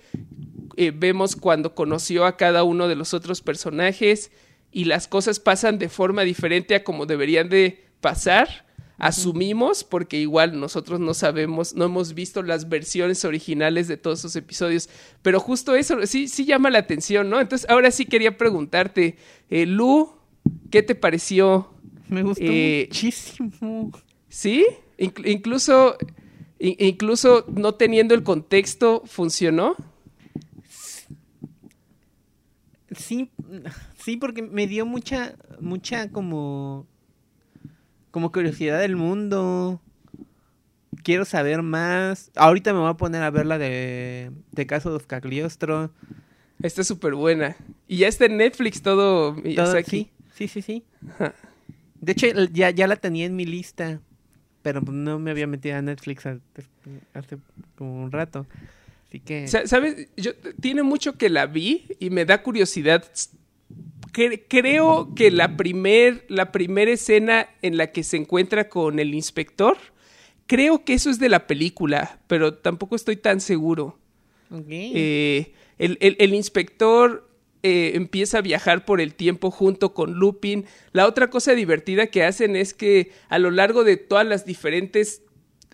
Eh, 0.76 0.92
vemos 0.94 1.36
cuando 1.36 1.74
conoció 1.74 2.24
a 2.26 2.36
cada 2.36 2.62
uno 2.64 2.88
de 2.88 2.96
los 2.96 3.14
otros 3.14 3.40
personajes 3.42 4.30
y 4.76 4.84
las 4.84 5.08
cosas 5.08 5.40
pasan 5.40 5.78
de 5.78 5.88
forma 5.88 6.20
diferente 6.22 6.74
a 6.74 6.84
como 6.84 7.06
deberían 7.06 7.48
de 7.48 7.86
pasar. 8.02 8.66
Asumimos, 8.98 9.84
porque 9.84 10.18
igual 10.18 10.60
nosotros 10.60 11.00
no 11.00 11.14
sabemos, 11.14 11.74
no 11.74 11.86
hemos 11.86 12.12
visto 12.12 12.42
las 12.42 12.68
versiones 12.68 13.24
originales 13.24 13.88
de 13.88 13.96
todos 13.96 14.18
esos 14.18 14.36
episodios, 14.36 14.90
pero 15.22 15.40
justo 15.40 15.74
eso 15.74 16.04
sí, 16.06 16.28
sí 16.28 16.44
llama 16.44 16.68
la 16.70 16.80
atención, 16.80 17.30
¿no? 17.30 17.40
Entonces, 17.40 17.68
ahora 17.70 17.90
sí 17.90 18.04
quería 18.04 18.36
preguntarte, 18.36 19.16
eh, 19.48 19.64
Lu, 19.64 20.12
¿qué 20.70 20.82
te 20.82 20.94
pareció? 20.94 21.70
Me 22.08 22.22
gustó 22.22 22.44
Eh, 22.46 22.86
muchísimo. 22.88 23.92
¿Sí? 24.28 24.66
Inc- 24.98 25.26
incluso, 25.26 25.96
in- 26.58 26.76
incluso 26.78 27.46
no 27.48 27.74
teniendo 27.74 28.14
el 28.14 28.22
contexto, 28.22 29.02
¿funcionó? 29.06 29.74
Sí, 32.94 33.30
sí, 34.06 34.16
porque 34.16 34.40
me 34.40 34.68
dio 34.68 34.86
mucha, 34.86 35.34
mucha 35.60 36.10
como, 36.12 36.86
como 38.12 38.30
curiosidad 38.30 38.78
del 38.78 38.94
mundo. 38.94 39.82
Quiero 41.02 41.24
saber 41.24 41.62
más. 41.62 42.30
Ahorita 42.36 42.72
me 42.72 42.78
voy 42.78 42.88
a 42.90 42.94
poner 42.94 43.24
a 43.24 43.30
ver 43.30 43.46
la 43.46 43.58
de, 43.58 44.30
de 44.52 44.66
Caso 44.66 44.96
de 44.96 45.04
Cagliostro. 45.04 45.92
Está 46.62 46.84
súper 46.84 47.16
buena. 47.16 47.56
Y 47.88 47.96
ya 47.98 48.06
está 48.06 48.26
en 48.26 48.36
Netflix 48.36 48.80
todo, 48.80 49.34
Todo- 49.56 49.82
sí, 49.82 50.12
sí, 50.32 50.46
sí, 50.46 50.62
sí. 50.62 50.84
De 52.00 52.12
hecho, 52.12 52.28
ya, 52.52 52.70
ya 52.70 52.86
la 52.86 52.94
tenía 52.96 53.26
en 53.26 53.34
mi 53.34 53.44
lista, 53.44 54.00
pero 54.62 54.82
pues, 54.82 54.96
no 54.96 55.18
me 55.18 55.32
había 55.32 55.48
metido 55.48 55.76
a 55.76 55.82
Netflix 55.82 56.26
hace, 56.26 56.40
hace 57.12 57.38
como 57.76 58.04
un 58.04 58.12
rato. 58.12 58.46
Así 59.08 59.18
que... 59.18 59.48
Sa- 59.48 59.66
¿Sabes? 59.66 60.08
Yo, 60.16 60.30
tiene 60.60 60.84
mucho 60.84 61.18
que 61.18 61.28
la 61.28 61.46
vi 61.46 61.88
y 61.98 62.10
me 62.10 62.24
da 62.24 62.44
curiosidad. 62.44 63.04
Cre- 64.16 64.44
creo 64.48 65.14
que 65.14 65.30
la 65.30 65.58
primer, 65.58 66.24
la 66.28 66.50
primera 66.50 66.90
escena 66.90 67.50
en 67.60 67.76
la 67.76 67.92
que 67.92 68.02
se 68.02 68.16
encuentra 68.16 68.70
con 68.70 68.98
el 68.98 69.12
inspector, 69.14 69.76
creo 70.46 70.84
que 70.86 70.94
eso 70.94 71.10
es 71.10 71.18
de 71.18 71.28
la 71.28 71.46
película, 71.46 72.18
pero 72.26 72.54
tampoco 72.54 72.96
estoy 72.96 73.16
tan 73.16 73.40
seguro. 73.42 73.98
Eh, 74.94 75.52
el, 75.76 75.98
el- 76.00 76.16
el 76.18 76.34
inspector 76.34 77.28
eh, 77.62 77.92
empieza 77.94 78.38
a 78.38 78.40
viajar 78.40 78.86
por 78.86 79.02
el 79.02 79.14
tiempo 79.14 79.50
junto 79.50 79.92
con 79.92 80.14
Lupin. 80.14 80.64
La 80.92 81.06
otra 81.06 81.28
cosa 81.28 81.52
divertida 81.54 82.06
que 82.06 82.22
hacen 82.24 82.56
es 82.56 82.72
que 82.72 83.10
a 83.28 83.38
lo 83.38 83.50
largo 83.50 83.84
de 83.84 83.98
todas 83.98 84.26
las 84.26 84.46
diferentes 84.46 85.20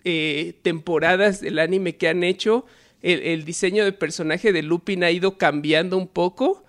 eh, 0.03 0.59
temporadas 0.63 1.39
del 1.39 1.59
anime 1.59 1.95
que 1.95 2.09
han 2.09 2.23
hecho, 2.25 2.65
el, 3.01 3.21
el 3.21 3.45
diseño 3.45 3.85
de 3.85 3.93
personaje 3.93 4.51
de 4.51 4.63
Lupin 4.63 5.03
ha 5.05 5.11
ido 5.11 5.37
cambiando 5.37 5.97
un 5.97 6.07
poco. 6.09 6.62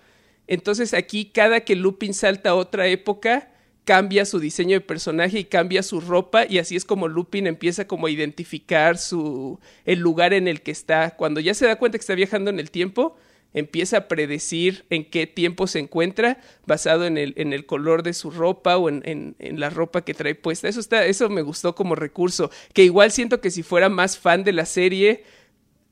Entonces 0.47 0.93
aquí 0.93 1.25
cada 1.25 1.61
que 1.61 1.75
Lupin 1.75 2.13
salta 2.13 2.51
a 2.51 2.55
otra 2.55 2.87
época, 2.87 3.51
cambia 3.83 4.25
su 4.25 4.39
diseño 4.39 4.73
de 4.73 4.81
personaje 4.81 5.39
y 5.39 5.43
cambia 5.45 5.83
su 5.83 6.01
ropa 6.01 6.45
y 6.49 6.57
así 6.57 6.75
es 6.75 6.85
como 6.85 7.07
Lupin 7.07 7.45
empieza 7.45 7.85
como 7.87 8.07
a 8.07 8.11
identificar 8.11 8.97
su 8.97 9.59
el 9.85 9.99
lugar 9.99 10.33
en 10.33 10.47
el 10.47 10.61
que 10.61 10.71
está. 10.71 11.15
Cuando 11.15 11.39
ya 11.39 11.53
se 11.53 11.67
da 11.67 11.75
cuenta 11.77 11.97
que 11.97 12.01
está 12.01 12.15
viajando 12.15 12.49
en 12.49 12.59
el 12.59 12.71
tiempo, 12.71 13.15
empieza 13.53 13.97
a 13.97 14.07
predecir 14.07 14.85
en 14.89 15.05
qué 15.09 15.27
tiempo 15.27 15.67
se 15.67 15.79
encuentra 15.79 16.39
basado 16.65 17.05
en 17.05 17.17
el, 17.17 17.33
en 17.37 17.53
el 17.53 17.65
color 17.67 18.01
de 18.03 18.13
su 18.13 18.31
ropa 18.31 18.75
o 18.77 18.89
en, 18.89 19.01
en- 19.05 19.35
en 19.39 19.59
la 19.59 19.69
ropa 19.69 20.03
que 20.03 20.13
trae 20.15 20.35
puesta. 20.35 20.67
Eso 20.67 20.79
está, 20.79 21.05
eso 21.05 21.29
me 21.29 21.41
gustó 21.43 21.73
como 21.75 21.93
recurso. 21.95 22.49
Que 22.73 22.83
igual 22.83 23.11
siento 23.11 23.39
que 23.39 23.51
si 23.51 23.61
fuera 23.63 23.87
más 23.87 24.17
fan 24.17 24.43
de 24.43 24.51
la 24.51 24.65
serie, 24.65 25.23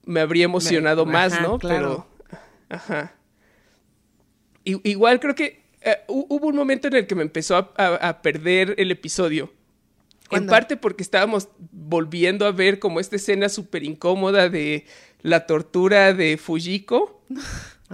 me 0.06 0.20
habría 0.20 0.46
emocionado 0.46 1.06
Me- 1.06 1.14
más, 1.14 1.34
ajá, 1.34 1.42
¿no? 1.44 1.58
claro. 1.60 2.08
Pero. 2.28 2.38
Ajá. 2.70 3.16
Igual 4.64 5.20
creo 5.20 5.36
que 5.36 5.62
eh, 5.82 5.98
hu- 6.08 6.26
hubo 6.30 6.48
un 6.48 6.56
momento 6.56 6.88
en 6.88 6.96
el 6.96 7.08
que 7.08 7.16
me 7.16 7.24
empezó 7.24 7.56
a, 7.58 7.72
a- 7.76 8.10
a 8.10 8.22
perder 8.22 8.76
el 8.78 8.92
episodio. 8.92 9.52
En 10.32 10.48
parte 10.48 10.78
porque 10.78 11.04
estábamos 11.04 11.50
volviendo 11.72 12.46
a 12.46 12.52
ver 12.52 12.80
como 12.80 13.00
esta 13.00 13.18
escena 13.18 13.50
súper 13.50 13.84
incómoda 13.84 14.50
de 14.50 14.86
la 15.22 15.46
tortura 15.46 16.14
de 16.14 16.38
Fujiko. 16.38 17.22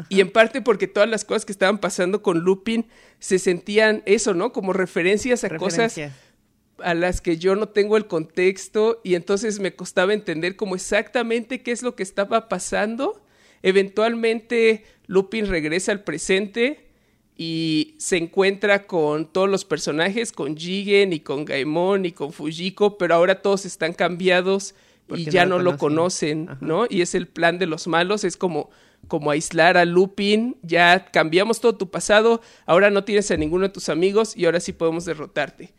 Y 0.08 0.22
en 0.22 0.32
parte 0.32 0.62
porque 0.62 0.88
todas 0.88 1.10
las 1.10 1.26
cosas 1.26 1.44
que 1.44 1.52
estaban 1.52 1.80
pasando 1.80 2.22
con 2.22 2.40
Lupin 2.40 2.86
se 3.20 3.38
sentían 3.38 4.02
eso, 4.06 4.34
¿no? 4.34 4.54
Como 4.54 4.72
referencias 4.72 5.44
a 5.44 5.48
cosas 5.60 5.94
a 6.82 6.94
las 6.94 7.20
que 7.20 7.38
yo 7.38 7.58
no 7.58 7.68
tengo 7.68 7.98
el 7.98 8.06
contexto 8.08 9.02
y 9.04 9.16
entonces 9.16 9.60
me 9.60 9.76
costaba 9.76 10.14
entender 10.14 10.56
como 10.56 10.76
exactamente 10.76 11.64
qué 11.64 11.72
es 11.74 11.82
lo 11.82 11.98
que 11.98 12.04
estaba 12.04 12.48
pasando. 12.48 13.22
Eventualmente 13.90 14.86
Lupin 15.10 15.48
regresa 15.48 15.92
al 15.92 16.04
presente 16.04 16.86
y 17.36 17.96
se 17.98 18.18
encuentra 18.18 18.86
con 18.86 19.26
todos 19.26 19.50
los 19.50 19.66
personajes, 19.66 20.32
con 20.32 20.56
Jigen 20.56 21.14
y 21.14 21.22
con 21.22 21.46
Gaemon 21.46 22.06
y 22.06 22.12
con 22.12 22.32
Fujiko, 22.32 23.00
pero 23.00 23.16
ahora 23.16 23.42
todos 23.42 23.66
están 23.66 23.94
cambiados 23.94 24.76
Porque 25.08 25.24
y 25.24 25.26
no 25.26 25.32
ya 25.32 25.46
lo 25.46 25.58
no 25.58 25.64
lo 25.64 25.78
conocen. 25.78 26.46
conocen, 26.46 26.50
Ajá. 26.50 26.58
¿no? 26.62 26.86
Y 26.88 27.02
es 27.02 27.16
el 27.16 27.28
plan 27.28 27.58
de 27.58 27.66
los 27.66 27.88
malos, 27.88 28.24
es 28.24 28.38
como 28.38 28.70
como 29.08 29.32
aislar 29.32 29.78
a 29.78 29.86
Lupin, 29.86 30.58
ya 30.62 31.06
cambiamos 31.12 31.60
todo 31.60 31.76
tu 31.76 31.90
pasado, 31.90 32.42
ahora 32.68 32.92
no 32.92 33.04
tienes 33.04 33.32
a 33.32 33.38
ninguno 33.38 33.64
de 33.64 33.74
tus 33.74 33.90
amigos 33.90 34.38
y 34.38 34.46
ahora 34.46 34.60
sí 34.60 34.74
podemos 34.74 35.06
derrotarte. 35.06 35.74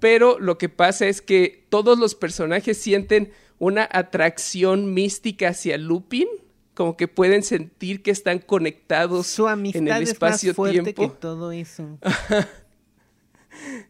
Pero 0.00 0.38
lo 0.38 0.56
que 0.56 0.70
pasa 0.70 1.08
es 1.08 1.20
que 1.20 1.66
todos 1.68 1.98
los 1.98 2.14
personajes 2.14 2.78
sienten 2.78 3.32
una 3.58 3.86
atracción 3.92 4.94
mística 4.94 5.48
hacia 5.48 5.76
Lupin, 5.76 6.28
como 6.74 6.96
que 6.96 7.08
pueden 7.08 7.42
sentir 7.42 8.02
que 8.02 8.10
están 8.10 8.38
conectados 8.38 9.26
Su 9.26 9.46
en 9.46 9.52
amistad 9.52 9.96
el 9.98 10.02
es 10.04 10.10
espacio-tiempo. 10.10 11.10
que 11.10 11.16
todo 11.20 11.52
eso. 11.52 11.98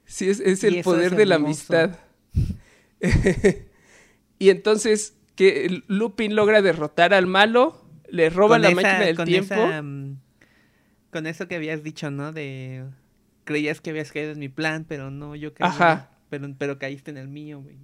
Sí, 0.05 0.29
es, 0.29 0.41
es 0.41 0.65
el 0.65 0.83
poder 0.83 1.13
es 1.13 1.19
de 1.19 1.27
la 1.27 1.37
amistad. 1.37 1.99
y 4.39 4.51
entonces 4.51 5.17
que 5.37 5.83
Lupin 5.87 6.35
logra 6.35 6.63
derrotar 6.63 7.15
al 7.15 7.27
malo, 7.27 7.85
le 8.09 8.29
roba 8.29 8.57
Con 8.57 8.63
la 8.63 8.69
esa- 8.69 8.77
máquina 8.77 9.01
del 9.01 9.17
con 9.17 9.27
tiempo. 9.27 9.55
esa, 9.55 9.83
mm, 9.83 10.21
con 11.11 11.27
eso 11.27 11.49
que 11.49 11.55
habías 11.55 11.83
dicho, 11.83 12.11
¿no? 12.11 12.33
De 12.33 12.85
creías 13.45 13.81
que 13.81 13.91
habías 13.91 14.13
caído 14.13 14.33
en 14.33 14.39
mi 14.39 14.49
plan, 14.49 14.85
pero 14.87 15.11
no, 15.11 15.35
yo 15.37 15.55
caí. 15.55 15.69
Ajá. 15.69 16.11
Pero, 16.29 16.49
pero 16.59 16.79
caíste 16.79 17.11
en 17.11 17.19
el 17.19 17.29
mío, 17.29 17.61
güey. 17.61 17.77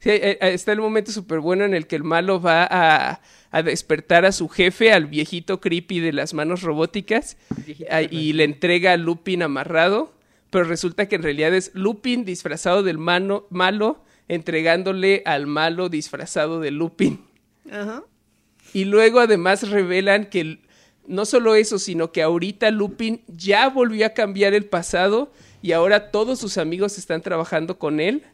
Sí, 0.00 0.10
eh, 0.10 0.38
eh, 0.40 0.52
está 0.52 0.72
el 0.72 0.80
momento 0.80 1.10
súper 1.10 1.40
bueno 1.40 1.64
en 1.64 1.74
el 1.74 1.86
que 1.86 1.96
el 1.96 2.04
malo 2.04 2.40
va 2.40 2.66
a, 2.70 3.20
a 3.50 3.62
despertar 3.62 4.24
a 4.24 4.32
su 4.32 4.48
jefe, 4.48 4.92
al 4.92 5.06
viejito 5.06 5.60
creepy 5.60 6.00
de 6.00 6.12
las 6.12 6.34
manos 6.34 6.62
robóticas, 6.62 7.36
y 8.10 8.32
le 8.32 8.44
entrega 8.44 8.92
a 8.92 8.96
Lupin 8.96 9.42
amarrado, 9.42 10.14
pero 10.50 10.64
resulta 10.64 11.06
que 11.06 11.16
en 11.16 11.22
realidad 11.22 11.54
es 11.54 11.72
Lupin 11.74 12.24
disfrazado 12.24 12.82
del 12.82 12.98
mano, 12.98 13.46
malo, 13.50 14.04
entregándole 14.28 15.22
al 15.24 15.46
malo 15.46 15.88
disfrazado 15.88 16.60
de 16.60 16.70
Lupin. 16.70 17.24
Ajá. 17.70 18.04
Y 18.72 18.84
luego 18.84 19.20
además 19.20 19.68
revelan 19.68 20.26
que 20.26 20.60
no 21.06 21.24
solo 21.24 21.54
eso, 21.54 21.78
sino 21.78 22.12
que 22.12 22.22
ahorita 22.22 22.70
Lupin 22.70 23.22
ya 23.26 23.68
volvió 23.68 24.06
a 24.06 24.10
cambiar 24.10 24.54
el 24.54 24.66
pasado 24.66 25.32
y 25.62 25.72
ahora 25.72 26.10
todos 26.10 26.38
sus 26.38 26.58
amigos 26.58 26.98
están 26.98 27.22
trabajando 27.22 27.78
con 27.78 27.98
él. 28.00 28.24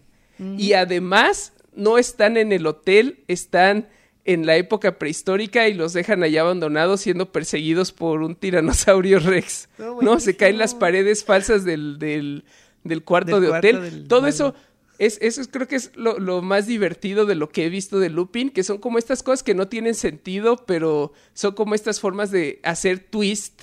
Y 0.59 0.72
además 0.72 1.53
no 1.76 1.98
están 1.98 2.37
en 2.37 2.52
el 2.52 2.66
hotel, 2.66 3.24
están 3.28 3.88
en 4.24 4.46
la 4.46 4.56
época 4.56 4.98
prehistórica 4.98 5.68
y 5.68 5.74
los 5.74 5.92
dejan 5.92 6.22
allá 6.22 6.40
abandonados 6.40 7.02
siendo 7.02 7.30
perseguidos 7.30 7.92
por 7.92 8.22
un 8.22 8.34
tiranosaurio 8.37 9.18
rex. 9.18 9.68
No, 10.00 10.18
se 10.20 10.37
caen 10.37 10.56
las 10.58 10.74
paredes 10.74 11.24
falsas 11.24 11.64
del, 11.64 11.98
del, 11.98 12.44
del 12.84 13.04
cuarto 13.04 13.37
Del 13.38 13.42
de 13.42 13.48
cuarto 13.48 13.68
hotel. 13.68 13.82
del 13.82 14.08
Todo 14.08 14.26
eso 14.26 14.54
es, 14.98 15.18
eso 15.20 15.40
es- 15.42 15.48
creo 15.48 15.68
que 15.68 15.76
es 15.76 15.90
lo, 15.94 16.18
lo 16.18 16.40
más 16.40 16.66
divertido 16.66 17.26
de 17.26 17.34
lo 17.34 17.50
que 17.50 17.66
he 17.66 17.68
visto 17.68 17.98
de 17.98 18.08
Lupin, 18.08 18.48
que 18.50 18.62
son 18.64 18.78
como 18.78 18.96
estas 18.96 19.22
cosas 19.22 19.42
que 19.42 19.54
no 19.54 19.68
tienen 19.68 19.94
sentido, 19.94 20.64
pero 20.64 21.12
son 21.34 21.54
como 21.54 21.74
estas 21.74 22.00
formas 22.00 22.30
de 22.30 22.60
hacer 22.62 23.00
twist 23.00 23.60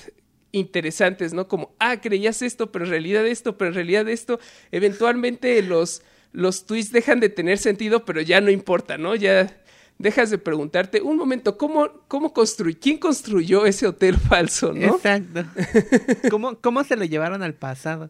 interesantes, 0.51 1.33
¿no? 1.33 1.47
Como, 1.47 1.73
ah, 1.79 2.01
creías 2.01 2.41
esto, 2.41 2.71
pero 2.71 2.85
en 2.85 2.91
realidad 2.91 3.25
esto, 3.25 3.57
pero 3.57 3.69
en 3.69 3.75
realidad 3.75 4.07
esto. 4.09 4.39
Eventualmente 4.71 5.61
los, 5.61 6.01
los 6.31 6.65
twists 6.65 6.91
dejan 6.91 7.19
de 7.19 7.29
tener 7.29 7.57
sentido, 7.57 8.05
pero 8.05 8.21
ya 8.21 8.41
no 8.41 8.49
importa, 8.51 8.97
¿no? 8.97 9.15
Ya 9.15 9.57
dejas 9.97 10.29
de 10.31 10.37
preguntarte, 10.37 11.01
un 11.01 11.17
momento, 11.17 11.57
¿cómo, 11.57 11.89
cómo 12.07 12.33
construyó, 12.33 12.77
quién 12.81 12.97
construyó 12.97 13.65
ese 13.65 13.87
hotel 13.87 14.17
falso, 14.29 14.73
no? 14.73 14.95
Exacto. 14.95 15.45
¿Cómo, 16.29 16.57
¿Cómo 16.59 16.83
se 16.83 16.95
lo 16.95 17.05
llevaron 17.05 17.43
al 17.43 17.53
pasado? 17.53 18.09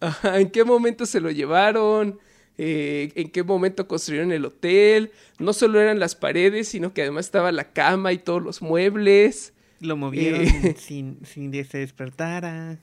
Ajá, 0.00 0.38
¿En 0.38 0.50
qué 0.50 0.64
momento 0.64 1.06
se 1.06 1.20
lo 1.20 1.30
llevaron? 1.30 2.18
Eh, 2.56 3.12
¿En 3.14 3.30
qué 3.30 3.42
momento 3.42 3.86
construyeron 3.86 4.32
el 4.32 4.44
hotel? 4.44 5.12
No 5.38 5.52
solo 5.52 5.80
eran 5.80 5.98
las 6.00 6.14
paredes, 6.14 6.68
sino 6.68 6.92
que 6.92 7.02
además 7.02 7.26
estaba 7.26 7.52
la 7.52 7.72
cama 7.72 8.12
y 8.12 8.18
todos 8.18 8.42
los 8.42 8.62
muebles. 8.62 9.52
Lo 9.80 9.96
movieron 9.96 10.42
Eh. 10.42 10.76
sin, 10.78 11.18
sin 11.24 11.52
que 11.52 11.64
se 11.64 11.78
despertara. 11.78 12.78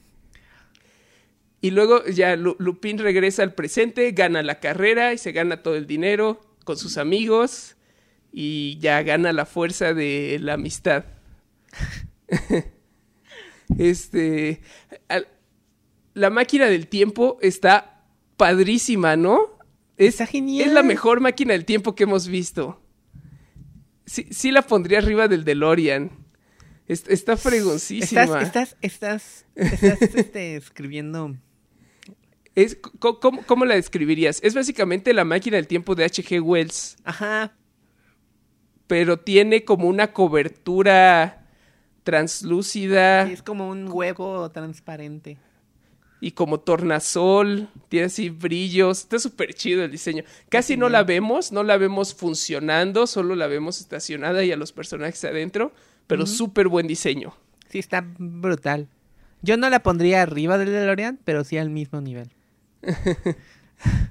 Y 1.66 1.72
luego 1.72 2.06
ya 2.06 2.36
Lu- 2.36 2.56
Lupin 2.60 3.00
regresa 3.00 3.42
al 3.42 3.56
presente, 3.56 4.12
gana 4.12 4.44
la 4.44 4.60
carrera 4.60 5.14
y 5.14 5.18
se 5.18 5.32
gana 5.32 5.64
todo 5.64 5.76
el 5.76 5.88
dinero 5.88 6.40
con 6.64 6.78
sus 6.78 6.98
amigos 7.00 7.76
y 8.32 8.78
ya 8.80 9.02
gana 9.02 9.34
la 9.34 9.48
fuerza 9.48 9.96
de 9.96 10.38
la 10.42 10.54
amistad. 10.54 11.06
este, 13.80 14.62
al- 15.08 15.28
la 16.14 16.30
máquina 16.30 16.66
del 16.68 16.88
tiempo 16.88 17.38
está 17.42 18.04
padrísima, 18.38 19.16
¿no? 19.16 19.58
Es, 19.98 20.10
Está 20.16 20.26
genial. 20.28 20.68
es 20.68 20.74
la 20.74 20.84
mejor 20.84 21.20
máquina 21.20 21.54
del 21.54 21.66
tiempo 21.66 21.96
que 21.96 22.04
hemos 22.04 22.28
visto. 22.28 22.82
Sí, 24.06 24.28
sí 24.30 24.52
la 24.52 24.62
pondría 24.62 25.00
arriba 25.00 25.28
del 25.28 25.44
DeLorean. 25.46 26.12
Es- 26.88 27.08
está 27.08 27.38
fregoncísima. 27.38 28.22
Estás, 28.24 28.44
estás, 28.44 28.78
estás, 28.82 29.46
estás 29.56 30.02
este, 30.16 30.58
escribiendo. 30.58 31.36
Es, 32.56 32.78
co- 33.00 33.20
¿cómo, 33.20 33.44
cómo 33.46 33.66
la 33.66 33.76
describirías? 33.76 34.40
Es 34.44 34.54
básicamente 34.54 35.14
la 35.14 35.26
máquina 35.26 35.58
del 35.58 35.68
tiempo 35.68 35.94
de 35.96 36.06
H.G. 36.06 36.42
Wells, 36.42 36.96
Ajá. 37.04 37.54
pero 38.88 39.20
tiene 39.20 39.66
como 39.66 39.88
una 39.88 40.14
cobertura 40.14 41.46
translúcida 42.04 43.26
sí, 43.28 43.34
es 43.34 43.42
como 43.42 43.68
un 43.70 43.90
huevo 43.92 44.50
transparente. 44.52 45.38
y 46.22 46.32
como 46.32 46.60
tornasol, 46.60 47.68
tiene 47.90 48.06
así 48.06 48.30
brillos, 48.30 49.00
está 49.02 49.20
súper 49.20 49.54
chido 49.54 49.84
el 49.84 49.92
diseño. 49.92 50.24
Casi 50.50 50.78
no 50.78 50.88
la 50.88 51.04
vemos, 51.04 51.52
no 51.52 51.64
la 51.64 51.78
vemos 51.78 52.14
funcionando, 52.16 53.06
solo 53.08 53.36
la 53.36 53.48
vemos 53.48 53.82
estacionada 53.82 54.44
y 54.44 54.52
a 54.52 54.58
los 54.58 54.72
personajes 54.72 55.24
adentro, 55.26 55.74
pero 56.08 56.26
súper 56.26 56.68
buen 56.68 56.88
diseño. 56.88 57.36
Sí, 57.70 57.80
está 57.80 58.06
brutal. 58.18 58.88
Yo 59.42 59.58
no 59.58 59.70
la 59.70 59.82
pondría 59.82 60.22
arriba 60.22 60.58
del 60.58 60.70
DeLorean, 60.72 61.20
pero 61.26 61.44
sí 61.44 61.58
al 61.58 61.70
mismo 61.70 62.02
nivel. 62.02 62.30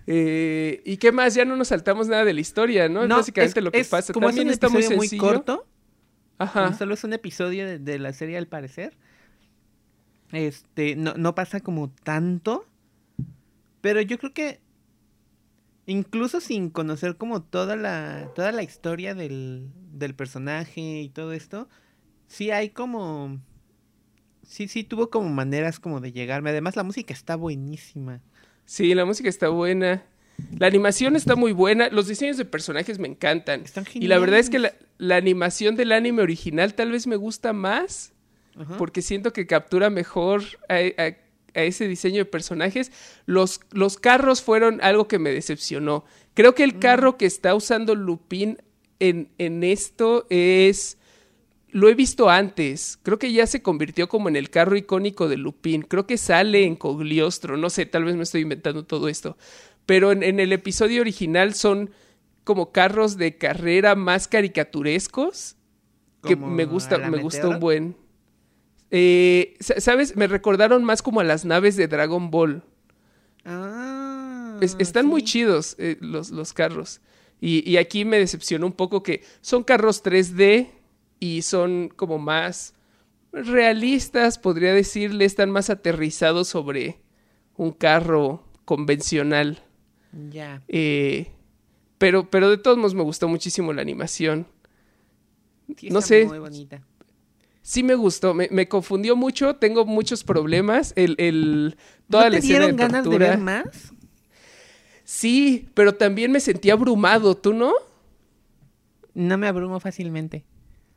Eh, 0.07 0.83
¿Y 0.85 0.99
qué 0.99 1.11
más? 1.11 1.35
Ya 1.35 1.47
no 1.47 1.57
nos 1.57 1.69
saltamos 1.69 2.07
nada 2.07 2.25
de 2.27 2.35
la 2.35 2.41
historia, 2.43 2.89
¿no? 2.91 3.03
es 3.05 3.09
básicamente 3.09 3.61
es- 3.61 3.65
lo 3.65 3.73
que 3.73 3.81
es- 3.81 3.89
pasa. 3.89 4.13
Como 4.13 4.27
También 4.27 4.49
es 4.49 4.51
un 4.51 4.55
está 4.55 4.69
muy 4.69 4.81
episodio 4.81 5.01
sencillo. 5.01 5.23
corto, 5.23 5.67
Ajá. 6.39 6.75
solo 6.75 6.93
es 6.95 7.03
un 7.03 7.15
episodio 7.15 7.67
de, 7.67 7.79
de 7.79 7.99
la 7.99 8.13
serie 8.13 8.37
al 8.37 8.47
parecer. 8.47 8.97
Este, 10.33 10.97
no, 10.97 11.15
no 11.15 11.35
pasa 11.35 11.61
como 11.61 11.91
tanto. 11.91 12.67
Pero 13.81 14.01
yo 14.03 14.19
creo 14.19 14.35
que 14.35 14.61
incluso 15.87 16.41
sin 16.41 16.71
conocer 16.71 17.17
como 17.17 17.43
toda 17.43 17.75
la, 17.77 18.31
toda 18.35 18.53
la 18.53 18.63
historia 18.63 19.15
del, 19.15 19.71
del 19.93 20.15
personaje 20.15 21.01
y 21.01 21.09
todo 21.09 21.33
esto, 21.33 21.69
sí 22.27 22.51
hay 22.51 22.71
como... 22.71 23.41
Sí, 24.43 24.69
sí 24.69 24.85
tuvo 24.85 25.09
como 25.09 25.31
maneras 25.31 25.81
como 25.81 26.01
de 26.01 26.13
llegarme. 26.13 26.51
Además 26.51 26.77
la 26.77 26.83
música 26.83 27.15
está 27.15 27.35
buenísima. 27.37 28.21
Sí, 28.66 28.94
la 28.94 29.05
música 29.05 29.29
está 29.29 29.48
buena. 29.48 30.05
La 30.59 30.66
animación 30.66 31.14
está 31.16 31.37
muy 31.37 31.53
buena. 31.53 31.88
Los 31.90 32.09
diseños 32.09 32.37
de 32.37 32.44
personajes 32.44 32.98
me 32.98 33.07
encantan. 33.09 33.62
Están 33.62 33.85
Y 33.94 34.07
la 34.09 34.18
verdad 34.18 34.38
es 34.40 34.50
que 34.50 34.59
la, 34.59 34.68
geniales. 34.70 34.88
la 34.98 35.16
animación 35.16 35.77
del 35.77 35.92
anime 35.92 36.22
original 36.22 36.74
tal 36.74 36.90
vez 36.90 37.07
me 37.07 37.16
gusta 37.16 37.53
más. 37.53 38.12
Ajá. 38.59 38.77
Porque 38.77 39.03
siento 39.03 39.33
que 39.33 39.46
captura 39.46 39.90
mejor 39.90 40.42
a, 40.68 40.74
a- 41.03 41.16
a 41.57 41.62
ese 41.62 41.87
diseño 41.87 42.18
de 42.18 42.24
personajes. 42.24 42.90
Los, 43.27 43.61
los 43.70 43.96
carros 43.96 44.42
fueron 44.42 44.81
algo 44.83 45.07
que 45.07 45.20
me 45.20 45.31
decepcionó. 45.31 46.05
Creo 46.35 46.55
que 46.57 46.64
el 46.64 46.81
carro 46.81 47.16
que 47.16 47.27
está 47.27 47.55
usando 47.55 47.94
Lupin 47.94 48.59
en, 48.98 49.29
en 49.38 49.62
esto 49.62 50.27
es... 50.31 50.98
Lo 51.75 51.89
he 51.89 51.95
visto 51.95 52.31
antes. 52.31 53.01
Creo 53.03 53.19
que 53.19 53.33
ya 53.33 53.49
se 53.49 53.61
convirtió 53.61 54.09
como 54.09 54.29
en 54.29 54.37
el 54.37 54.49
carro 54.49 54.77
icónico 54.77 55.29
de 55.29 55.37
Lupin. 55.37 55.83
Creo 55.83 56.07
que 56.07 56.17
sale 56.19 56.65
en 56.65 56.77
Cogliostro. 56.77 57.57
No 57.57 57.69
sé, 57.69 57.85
tal 57.85 58.05
vez 58.05 58.15
me 58.15 58.23
estoy 58.23 58.43
inventando 58.43 58.85
todo 58.85 59.09
esto. 59.09 59.37
Pero 59.85 60.13
en, 60.13 60.23
en 60.23 60.39
el 60.39 60.53
episodio 60.53 61.01
original 61.01 61.55
son 61.55 61.91
como 62.45 62.71
carros 62.71 63.17
de 63.17 63.37
carrera 63.39 63.97
más 63.97 64.29
caricaturescos. 64.29 65.57
Que 66.23 66.37
me 66.37 66.65
gusta, 66.65 66.97
me 67.11 67.19
gusta 67.23 67.49
un 67.49 67.61
buen. 67.61 67.97
Eh, 68.93 69.57
sa- 69.59 69.81
¿Sabes? 69.81 70.15
Me 70.17 70.29
recordaron 70.29 70.85
más 70.85 71.03
como 71.03 71.19
a 71.19 71.25
las 71.25 71.45
naves 71.45 71.75
de 71.77 71.89
Dragon 71.89 72.31
Ball. 72.31 72.63
Ah, 73.45 74.59
Es- 74.61 74.77
están 74.79 75.07
muy 75.07 75.23
chidos 75.25 75.75
eh, 75.79 75.97
los, 76.01 76.31
los 76.31 76.53
carros. 76.53 77.01
Y, 77.41 77.69
y 77.69 77.77
aquí 77.79 78.05
me 78.05 78.19
decepcionó 78.19 78.67
un 78.67 78.73
poco 78.73 79.03
que 79.03 79.23
son 79.41 79.65
carros 79.65 80.03
3D 80.05 80.69
y 81.25 81.41
son 81.41 81.89
como 81.89 82.19
más 82.19 82.75
realistas, 83.33 84.39
podría 84.39 84.75
decirle, 84.75 85.25
están 85.25 85.51
más 85.51 85.71
aterrizados 85.71 86.49
sobre 86.49 87.01
un 87.57 87.73
carro 87.73 88.45
convencional. 88.67 89.63
Ya. 90.31 90.63
Eh, 90.69 91.29
pero, 91.97 92.29
pero 92.29 92.51
de 92.51 92.59
todos 92.59 92.77
modos 92.77 92.95
me 92.95 93.03
gustó 93.03 93.27
muchísimo 93.27 93.73
la 93.73 93.81
animación. 93.81 94.47
Sí, 95.79 95.89
No 95.89 96.03
sé. 96.03 96.27
Muy 96.27 96.41
bonita. 96.41 96.83
Sí 97.63 97.83
me 97.83 97.95
gustó, 97.95 98.35
me, 98.35 98.49
me 98.51 98.69
confundió 98.69 99.17
mucho, 99.17 99.57
tengo 99.57 99.87
muchos 99.87 100.25
problemas. 100.25 100.93
El, 100.95 101.15
el, 101.17 101.79
toda 102.11 102.25
¿No 102.25 102.29
la 102.29 102.33
te 102.33 102.39
escena 102.41 102.59
dieron 102.59 102.77
de 102.77 102.83
ganas 102.83 103.09
de 103.09 103.19
ver 103.19 103.39
más? 103.39 103.95
Sí, 105.05 105.71
pero 105.73 105.95
también 105.95 106.31
me 106.31 106.41
sentí 106.41 106.69
abrumado, 106.69 107.35
¿tú 107.35 107.55
no? 107.55 107.73
No 109.15 109.39
me 109.39 109.49
abrumo 109.49 109.81
fácilmente. 109.81 110.45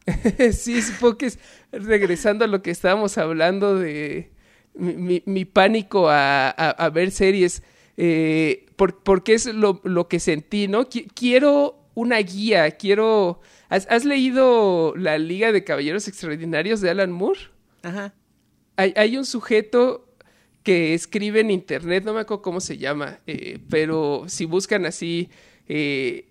sí, 0.53 0.81
supongo 0.81 1.17
que 1.17 1.25
es 1.27 1.39
regresando 1.71 2.45
a 2.45 2.47
lo 2.47 2.61
que 2.61 2.71
estábamos 2.71 3.17
hablando 3.17 3.75
de 3.77 4.31
mi, 4.73 4.93
mi- 4.93 5.23
mi 5.25 5.45
pánico 5.45 6.09
a, 6.09 6.49
a- 6.49 6.69
a 6.71 6.89
ver 6.89 7.11
series, 7.11 7.63
eh, 7.97 8.65
por- 8.75 9.03
porque 9.03 9.33
es 9.33 9.45
lo, 9.47 9.81
lo 9.83 10.07
que 10.07 10.19
sentí, 10.19 10.67
¿no? 10.67 10.85
Qui- 10.89 11.07
quiero 11.13 11.77
una 11.93 12.17
guía, 12.19 12.71
quiero... 12.71 13.41
¿Has, 13.69 13.85
has 13.89 14.05
leído 14.05 14.93
La 14.95 15.17
Liga 15.17 15.51
de 15.51 15.63
Caballeros 15.65 16.07
Extraordinarios 16.07 16.79
de 16.79 16.89
Alan 16.91 17.11
Moore? 17.11 17.39
Ajá. 17.83 18.13
Hay, 18.77 18.93
hay 18.95 19.17
un 19.17 19.25
sujeto 19.25 20.07
que 20.63 20.93
escribe 20.93 21.39
en 21.41 21.51
internet, 21.51 22.03
no 22.05 22.13
me 22.13 22.21
acuerdo 22.21 22.43
cómo 22.43 22.61
se 22.61 22.77
llama, 22.77 23.19
eh, 23.25 23.59
pero 23.69 24.23
si 24.27 24.45
buscan 24.45 24.85
así 24.85 25.29
eh, 25.67 26.26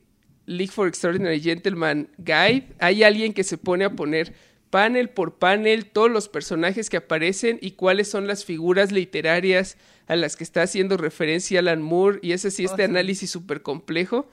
League 0.46 0.70
for 0.72 0.86
Extraordinary 0.88 1.40
Gentleman 1.40 2.08
Guide, 2.18 2.68
hay 2.78 3.02
alguien 3.02 3.32
que 3.32 3.44
se 3.44 3.58
pone 3.58 3.84
a 3.84 3.90
poner 3.90 4.32
panel 4.70 5.08
por 5.10 5.34
panel 5.38 5.86
todos 5.86 6.10
los 6.10 6.28
personajes 6.28 6.90
que 6.90 6.96
aparecen 6.96 7.58
y 7.60 7.72
cuáles 7.72 8.08
son 8.08 8.26
las 8.26 8.44
figuras 8.44 8.92
literarias 8.92 9.76
a 10.06 10.16
las 10.16 10.36
que 10.36 10.44
está 10.44 10.62
haciendo 10.62 10.96
referencia 10.96 11.60
Alan 11.60 11.82
Moore 11.82 12.18
y 12.22 12.32
ese 12.32 12.50
sí 12.50 12.64
este 12.64 12.82
Oh, 12.82 12.86
sí. 12.86 12.90
análisis 12.90 13.30
súper 13.30 13.62
complejo. 13.62 14.28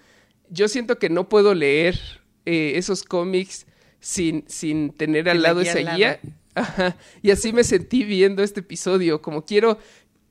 Yo 0.49 0.67
siento 0.67 0.99
que 0.99 1.09
no 1.09 1.29
puedo 1.29 1.53
leer 1.55 1.99
eh, 2.45 2.73
esos 2.75 3.03
cómics 3.03 3.65
sin, 3.99 4.43
sin 4.47 4.91
tener 4.91 5.29
al 5.29 5.41
lado 5.41 5.61
esa 5.61 5.77
al 5.79 5.85
lado. 5.85 5.97
guía. 5.97 6.19
Ajá. 6.55 6.97
Y 7.23 7.31
así 7.31 7.53
me 7.53 7.63
sentí 7.63 8.03
viendo 8.03 8.43
este 8.43 8.59
episodio, 8.59 9.21
como 9.21 9.45
quiero, 9.45 9.79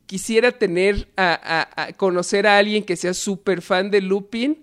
quisiera 0.06 0.52
tener 0.52 1.08
a, 1.16 1.32
a- 1.76 1.84
a 1.84 1.92
conocer 1.94 2.46
a 2.46 2.58
alguien 2.58 2.84
que 2.84 2.96
sea 2.96 3.14
súper 3.14 3.62
fan 3.62 3.90
de 3.90 4.00
Lupin 4.02 4.62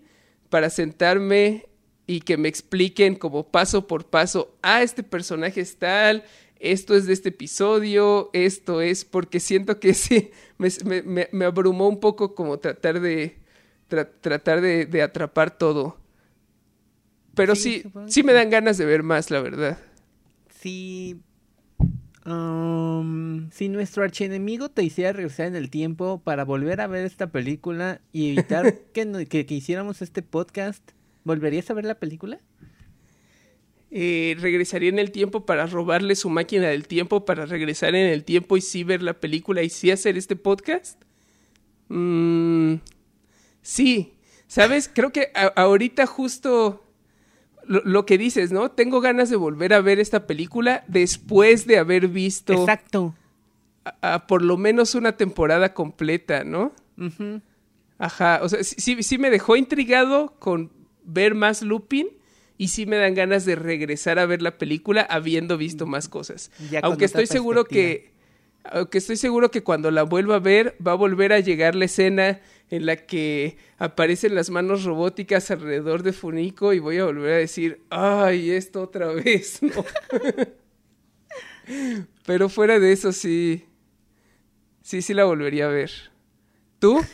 para 0.49 0.69
sentarme 0.69 1.67
y 2.07 2.21
que 2.21 2.37
me 2.37 2.47
expliquen 2.49 3.15
como 3.15 3.47
paso 3.51 3.87
por 3.87 4.05
paso, 4.09 4.57
ah, 4.61 4.81
este 4.83 5.03
personaje 5.03 5.61
es 5.61 5.77
tal, 5.77 6.23
esto 6.59 6.95
es 6.95 7.05
de 7.05 7.13
este 7.13 7.29
episodio, 7.29 8.29
esto 8.33 8.81
es, 8.81 9.05
porque 9.05 9.39
siento 9.39 9.79
que 9.79 9.93
sí, 9.95 10.31
me, 10.57 10.69
me- 11.31 11.45
abrumó 11.45 11.87
un 11.87 11.99
poco 11.99 12.35
como 12.35 12.59
tratar 12.59 12.99
de, 12.99 13.37
tra- 13.89 14.09
tratar 14.21 14.61
de, 14.61 14.85
de 14.85 15.01
atrapar 15.03 15.57
todo. 15.57 15.97
Pero 17.35 17.55
Sí, 17.55 17.81
sí, 17.81 17.83
sí 18.05 18.23
me 18.23 18.33
sí. 18.33 18.37
dan 18.37 18.49
ganas 18.49 18.77
de 18.77 18.85
ver 18.85 19.03
más, 19.03 19.31
la 19.31 19.41
verdad. 19.41 19.77
Si. 20.49 21.23
Um, 22.25 23.49
si 23.51 23.69
nuestro 23.69 24.03
archienemigo 24.03 24.69
te 24.69 24.83
hiciera 24.83 25.13
regresar 25.13 25.47
en 25.47 25.55
el 25.55 25.69
tiempo 25.69 26.21
para 26.23 26.45
volver 26.45 26.81
a 26.81 26.87
ver 26.87 27.05
esta 27.05 27.27
película 27.31 28.01
y 28.11 28.31
evitar 28.31 28.73
que, 28.93 29.05
no- 29.05 29.19
que, 29.25 29.45
que 29.45 29.53
hiciéramos 29.55 30.01
este 30.01 30.21
podcast, 30.21 30.91
¿volverías 31.23 31.69
a 31.69 31.73
ver 31.73 31.85
la 31.85 31.95
película? 31.95 32.39
Eh, 33.91 34.35
regresaría 34.39 34.89
en 34.89 34.99
el 34.99 35.11
tiempo 35.11 35.45
para 35.47 35.65
robarle 35.65 36.15
su 36.15 36.29
máquina 36.29 36.67
del 36.67 36.87
tiempo, 36.87 37.25
para 37.25 37.45
regresar 37.47 37.95
en 37.95 38.05
el 38.07 38.23
tiempo 38.23 38.55
y 38.55 38.61
sí 38.61 38.83
ver 38.83 39.01
la 39.01 39.19
película 39.19 39.63
y 39.63 39.69
sí 39.69 39.89
hacer 39.89 40.15
este 40.15 40.35
podcast. 40.35 41.01
Mm, 41.87 42.75
sí, 43.63 44.13
¿sabes? 44.47 44.91
Creo 44.93 45.11
que 45.11 45.31
a- 45.33 45.47
ahorita 45.47 46.05
justo 46.05 46.85
lo, 47.69 47.81
lo 47.85 48.05
que 48.05 48.17
dices, 48.17 48.51
¿no? 48.51 48.71
Tengo 48.71 48.99
ganas 48.99 49.29
de 49.29 49.35
volver 49.37 49.73
a 49.73 49.79
ver 49.81 49.99
esta 49.99 50.25
película 50.27 50.83
después 50.87 51.65
de 51.67 51.77
haber 51.77 52.07
visto 52.09 52.51
Exacto. 52.53 53.15
a- 53.85 54.15
a 54.15 54.27
por 54.27 54.41
lo 54.43 54.57
menos 54.57 54.95
una 54.95 55.15
temporada 55.17 55.73
completa, 55.73 56.43
¿no? 56.43 56.73
Ujú. 56.97 57.41
Ajá, 57.97 58.39
o 58.43 58.49
sea, 58.49 58.63
sí, 58.63 59.03
sí, 59.03 59.17
me 59.17 59.29
dejó 59.29 59.55
intrigado 59.55 60.33
con 60.39 60.71
ver 61.03 61.35
más 61.35 61.61
Lupin 61.61 62.07
y 62.57 62.69
sí 62.69 62.85
me 62.85 62.97
dan 62.97 63.13
ganas 63.13 63.45
de 63.45 63.55
regresar 63.55 64.19
a 64.19 64.25
ver 64.25 64.41
la 64.41 64.57
película 64.57 65.01
habiendo 65.01 65.57
visto 65.57 65.85
más 65.85 66.09
cosas. 66.09 66.51
Aunque 66.81 67.05
estoy 67.05 67.27
seguro 67.27 67.65
que 67.65 68.11
aunque 68.63 68.97
estoy 68.97 69.17
seguro 69.17 69.51
que 69.51 69.63
cuando 69.63 69.91
la 69.91 70.03
vuelva 70.03 70.35
a 70.35 70.39
ver 70.39 70.75
va 70.85 70.91
a 70.93 70.95
volver 70.95 71.33
a 71.33 71.39
llegar 71.39 71.75
la 71.75 71.85
escena 71.85 72.41
en 72.69 72.85
la 72.85 72.97
que 72.97 73.57
aparecen 73.77 74.35
las 74.35 74.49
manos 74.49 74.83
robóticas 74.83 75.49
alrededor 75.51 76.03
de 76.03 76.13
Funico 76.13 76.73
y 76.73 76.79
voy 76.79 76.97
a 76.97 77.05
volver 77.05 77.33
a 77.33 77.37
decir, 77.37 77.81
"Ay, 77.89 78.51
esto 78.51 78.81
otra 78.81 79.07
vez". 79.07 79.59
Pero 82.25 82.49
fuera 82.49 82.79
de 82.79 82.91
eso 82.91 83.11
sí 83.11 83.65
sí 84.81 85.01
sí 85.01 85.13
la 85.13 85.25
volvería 85.25 85.65
a 85.65 85.69
ver. 85.69 85.91
¿Tú? 86.79 86.99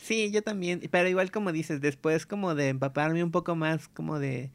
Sí, 0.00 0.30
yo 0.30 0.42
también. 0.42 0.80
Pero 0.90 1.08
igual 1.08 1.30
como 1.30 1.52
dices, 1.52 1.80
después 1.82 2.24
como 2.24 2.54
de 2.54 2.68
empaparme 2.68 3.22
un 3.22 3.30
poco 3.30 3.56
más 3.56 3.88
como 3.88 4.18
de, 4.18 4.50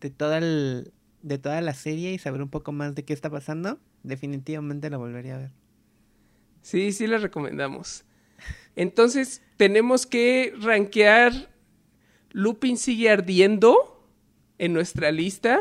de 0.00 0.10
toda 0.10 0.38
el, 0.38 0.92
de 1.22 1.38
toda 1.38 1.60
la 1.60 1.74
serie 1.74 2.12
y 2.12 2.18
saber 2.18 2.42
un 2.42 2.48
poco 2.48 2.72
más 2.72 2.94
de 2.94 3.04
qué 3.04 3.12
está 3.12 3.30
pasando, 3.30 3.78
definitivamente 4.04 4.88
la 4.90 4.98
volvería 4.98 5.34
a 5.34 5.38
ver. 5.38 5.50
Sí, 6.62 6.92
sí 6.92 7.06
la 7.06 7.18
recomendamos. 7.18 8.04
Entonces, 8.76 9.42
tenemos 9.56 10.06
que 10.06 10.54
rankear 10.60 11.50
Lupin 12.30 12.76
sigue 12.76 13.10
ardiendo 13.10 14.04
en 14.58 14.72
nuestra 14.72 15.12
lista. 15.12 15.60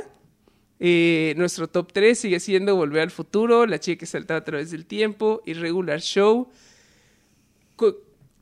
Eh, 0.79 1.33
nuestro 1.37 1.67
top 1.67 1.93
3 1.93 2.17
sigue 2.17 2.39
siendo 2.39 2.75
Volver 2.75 3.03
al 3.03 3.11
Futuro, 3.11 3.65
La 3.65 3.79
chica 3.79 3.99
que 3.99 4.05
saltaba 4.05 4.39
a 4.39 4.43
través 4.43 4.71
del 4.71 4.85
tiempo, 4.85 5.41
Irregular 5.45 6.01
Show. 6.01 6.49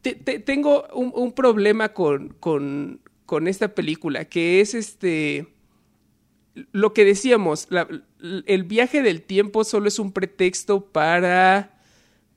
Tengo 0.02 0.88
un, 0.94 1.32
problema 1.34 1.94
con, 1.94 2.30
con, 2.40 3.02
con 3.26 3.48
esta 3.48 3.76
película, 3.76 4.26
que 4.26 4.62
es 4.62 4.74
este 4.74 5.48
lo 6.72 6.94
que 6.94 7.06
decíamos, 7.06 7.68
el 8.45 8.63
viaje 8.63 9.01
del 9.01 9.21
tiempo 9.21 9.63
solo 9.63 9.88
es 9.88 9.99
un 9.99 10.12
pretexto 10.12 10.86
para 10.86 11.71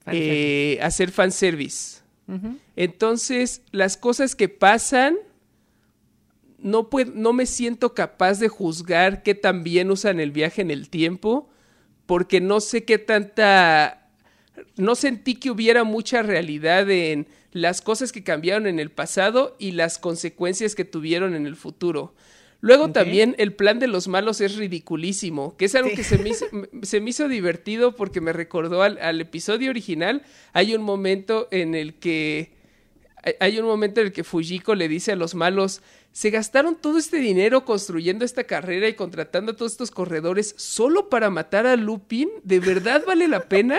Fanservice. 0.05 0.33
eh, 0.33 0.79
hacer 0.83 1.11
fanservice. 1.11 2.01
Entonces, 2.77 3.63
las 3.71 3.97
cosas 3.97 4.35
que 4.35 4.49
pasan, 4.49 5.17
no, 6.59 6.89
no 7.15 7.33
me 7.33 7.47
siento 7.47 7.95
capaz 7.95 8.39
de 8.39 8.49
juzgar 8.49 9.23
qué 9.23 9.35
tan 9.35 9.63
bien 9.63 9.91
usan 9.91 10.21
el 10.21 10.33
viaje 10.33 10.63
en 10.63 10.71
el 10.71 10.89
tiempo, 10.89 11.49
porque 12.07 12.41
no 12.41 12.61
sé 12.61 12.85
qué 12.85 12.99
tanta... 12.99 14.09
No 14.77 14.95
sentí 14.95 15.35
que 15.35 15.51
hubiera 15.51 15.85
mucha 15.85 16.23
realidad 16.23 16.89
en 16.91 17.27
las 17.53 17.83
cosas 17.83 18.13
que 18.13 18.23
cambiaron 18.23 18.67
en 18.67 18.79
el 18.79 18.91
pasado 18.91 19.57
y 19.59 19.73
las 19.73 19.99
consecuencias 19.99 20.75
que 20.75 20.85
tuvieron 20.85 21.35
en 21.35 21.47
el 21.47 21.57
futuro. 21.57 22.15
Luego 22.65 22.91
también 22.93 23.35
el 23.39 23.53
plan 23.53 23.79
de 23.79 23.87
los 23.89 24.09
malos 24.09 24.41
es 24.41 24.57
ridiculísimo, 24.57 25.55
que 25.59 25.67
es 25.67 25.75
algo 25.75 25.91
Sí. 25.91 25.97
que 25.97 26.05
se 26.05 26.17
me, 26.19 26.31
hizo, 26.31 26.47
me- 26.51 26.69
se 26.87 27.01
me 27.01 27.11
hizo 27.11 27.29
divertido 27.29 27.95
porque 27.95 28.23
me 28.23 28.33
recordó 28.33 28.83
al, 28.83 28.97
al 29.03 29.21
episodio 29.21 29.69
original. 29.69 30.23
Hay 30.55 30.75
un 30.75 30.83
momento 30.83 31.47
en 31.51 31.75
el 31.75 31.95
que 31.95 32.55
hay 33.41 33.59
un 33.59 33.67
momento 33.67 34.01
en 34.01 34.07
el 34.09 34.13
que 34.13 34.25
Fujiko 34.25 34.75
le 34.75 34.89
dice 34.89 35.13
a 35.13 35.17
los 35.17 35.35
malos, 35.35 35.83
se 36.13 36.31
gastaron 36.31 36.77
todo 36.77 36.97
este 36.99 37.19
dinero 37.19 37.65
construyendo 37.67 38.25
esta 38.25 38.45
carrera 38.45 38.89
y 38.89 38.95
contratando 38.95 39.53
a 39.53 39.57
todos 39.57 39.73
estos 39.73 39.91
corredores 39.91 40.55
solo 40.59 41.09
para 41.11 41.29
matar 41.31 41.67
a 41.67 41.77
Lupin, 41.77 42.29
¿de 42.45 42.61
verdad 42.61 43.03
vale 43.07 43.29
la 43.29 43.41
pena? 43.49 43.79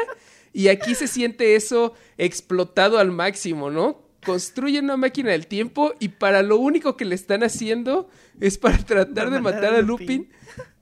Y 0.53 0.67
aquí 0.69 0.93
se 0.95 1.07
siente 1.07 1.55
eso 1.55 1.93
explotado 2.17 2.97
al 2.97 3.11
máximo, 3.11 3.69
¿no? 3.71 4.04
Construyen 4.25 4.85
una 4.85 4.97
máquina 4.97 5.31
del 5.31 5.47
tiempo 5.47 5.93
y 5.99 6.09
para 6.09 6.41
lo 6.41 6.57
único 6.57 6.97
que 6.97 7.05
le 7.05 7.15
están 7.15 7.43
haciendo 7.43 8.09
es 8.39 8.57
para 8.57 8.77
tratar 8.77 9.29
de 9.29 9.39
matar 9.39 9.73
a 9.75 9.81
Lupin 9.81 10.29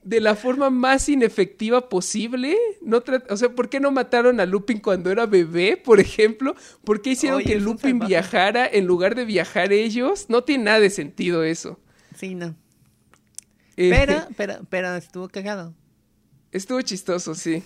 de 0.02 0.20
la 0.20 0.34
forma 0.34 0.70
más 0.70 1.08
inefectiva 1.08 1.88
posible. 1.88 2.56
No 2.82 3.02
o 3.30 3.36
sea, 3.36 3.50
¿por 3.50 3.68
qué 3.68 3.80
no 3.80 3.90
mataron 3.90 4.40
a 4.40 4.46
Lupin 4.46 4.78
cuando 4.80 5.10
era 5.10 5.26
bebé, 5.26 5.76
por 5.76 6.00
ejemplo? 6.00 6.54
¿Por 6.84 7.00
qué 7.02 7.10
hicieron 7.10 7.38
Oye, 7.38 7.46
que 7.54 7.60
Lupin 7.60 7.98
viajara 7.98 8.66
en 8.66 8.86
lugar 8.86 9.14
de 9.14 9.24
viajar 9.24 9.72
ellos? 9.72 10.26
No 10.28 10.44
tiene 10.44 10.64
nada 10.64 10.80
de 10.80 10.90
sentido 10.90 11.42
eso. 11.44 11.78
Sí, 12.16 12.34
no. 12.34 12.54
Eh, 13.76 13.90
Pero, 13.90 14.26
pero, 14.36 14.54
pero 14.70 14.94
estuvo 14.94 15.28
cagado. 15.28 15.74
estuvo 16.52 16.80
chistoso, 16.82 17.34
sí. 17.34 17.62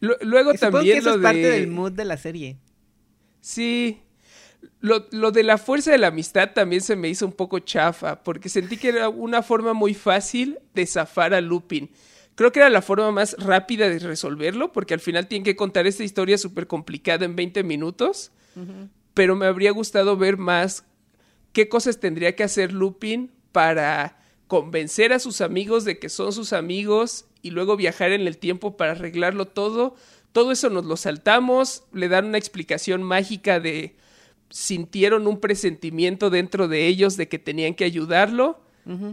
Lu- 0.00 0.16
Luego 0.22 0.52
Supongo 0.52 0.78
también 0.78 0.94
que 0.94 0.98
eso 1.00 1.10
lo 1.10 1.16
es 1.16 1.22
parte 1.22 1.38
de... 1.38 1.50
del 1.50 1.68
mood 1.68 1.92
de 1.92 2.04
la 2.06 2.16
serie. 2.16 2.56
Sí. 3.40 4.00
Lo, 4.80 5.06
lo 5.10 5.30
de 5.30 5.42
la 5.42 5.58
fuerza 5.58 5.90
de 5.90 5.98
la 5.98 6.08
amistad 6.08 6.50
también 6.54 6.82
se 6.82 6.96
me 6.96 7.08
hizo 7.08 7.26
un 7.26 7.32
poco 7.32 7.58
chafa, 7.58 8.22
porque 8.22 8.48
sentí 8.48 8.76
que 8.76 8.88
era 8.88 9.08
una 9.08 9.42
forma 9.42 9.72
muy 9.72 9.94
fácil 9.94 10.58
de 10.74 10.86
zafar 10.86 11.34
a 11.34 11.40
Lupin. 11.40 11.90
Creo 12.34 12.52
que 12.52 12.60
era 12.60 12.70
la 12.70 12.80
forma 12.80 13.10
más 13.12 13.36
rápida 13.38 13.88
de 13.88 13.98
resolverlo, 13.98 14.72
porque 14.72 14.94
al 14.94 15.00
final 15.00 15.26
tienen 15.26 15.44
que 15.44 15.56
contar 15.56 15.86
esta 15.86 16.04
historia 16.04 16.38
súper 16.38 16.66
complicada 16.66 17.26
en 17.26 17.36
20 17.36 17.62
minutos. 17.64 18.32
Pero 19.14 19.36
me 19.36 19.46
habría 19.46 19.70
gustado 19.72 20.16
ver 20.16 20.38
más 20.38 20.84
qué 21.52 21.68
cosas 21.68 22.00
tendría 22.00 22.36
que 22.36 22.42
hacer 22.42 22.72
Lupin 22.72 23.30
para 23.52 24.18
convencer 24.46 25.12
a 25.12 25.18
sus 25.18 25.40
amigos 25.40 25.84
de 25.84 25.98
que 25.98 26.08
son 26.08 26.32
sus 26.32 26.52
amigos 26.52 27.26
y 27.42 27.50
luego 27.50 27.76
viajar 27.76 28.12
en 28.12 28.26
el 28.26 28.38
tiempo 28.38 28.76
para 28.76 28.92
arreglarlo 28.92 29.46
todo. 29.46 29.94
Todo 30.32 30.52
eso 30.52 30.70
nos 30.70 30.84
lo 30.84 30.96
saltamos, 30.96 31.84
le 31.92 32.08
dan 32.08 32.26
una 32.26 32.38
explicación 32.38 33.02
mágica 33.02 33.60
de 33.60 33.96
sintieron 34.50 35.26
un 35.26 35.40
presentimiento 35.40 36.28
dentro 36.30 36.68
de 36.68 36.86
ellos 36.86 37.16
de 37.16 37.28
que 37.28 37.38
tenían 37.38 37.74
que 37.74 37.84
ayudarlo. 37.84 38.60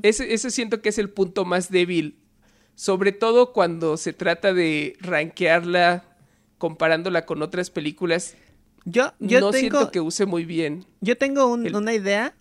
ese, 0.01 0.33
ese 0.33 0.49
siento 0.51 0.81
que 0.81 0.89
es 0.89 0.97
el 0.97 1.09
punto 1.09 1.45
más 1.45 1.69
débil, 1.69 2.17
sobre 2.75 3.11
todo 3.11 3.53
cuando 3.53 3.95
se 3.97 4.11
trata 4.13 4.53
de 4.53 4.95
rankearla 4.99 6.03
comparándola 6.57 7.25
con 7.25 7.41
otras 7.43 7.69
películas. 7.69 8.35
Yo, 8.85 9.11
yo 9.19 9.39
no 9.41 9.51
tengo, 9.51 9.77
siento 9.77 9.91
que 9.91 9.99
use 9.99 10.25
muy 10.25 10.45
bien. 10.45 10.85
yo 11.01 11.17
tengo 11.17 11.45
un- 11.47 11.67
el- 11.67 11.75
una 11.75 11.93
idea 11.93 12.33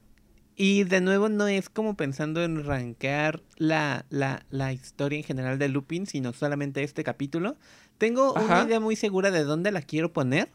Y 0.59 0.85
de 0.85 1.03
nuevo 1.03 1.29
no 1.29 1.47
es 1.49 1.69
como 1.69 1.99
pensando 1.99 2.43
en 2.43 2.65
rankear 2.65 3.43
la, 3.59 4.07
la, 4.09 4.47
la 4.49 4.73
historia 4.73 5.19
en 5.19 5.25
general 5.25 5.59
de 5.59 5.69
Lupin, 5.69 6.07
sino 6.07 6.33
solamente 6.33 6.83
este 6.83 7.05
capítulo. 7.05 7.57
Tengo 7.99 8.33
una 8.33 8.43
Ajá. 8.61 8.65
idea 8.67 8.81
muy 8.81 8.97
segura 8.97 9.31
de 9.31 9.45
dónde 9.45 9.71
la 9.71 9.83
quiero 9.83 10.15
poner 10.15 10.49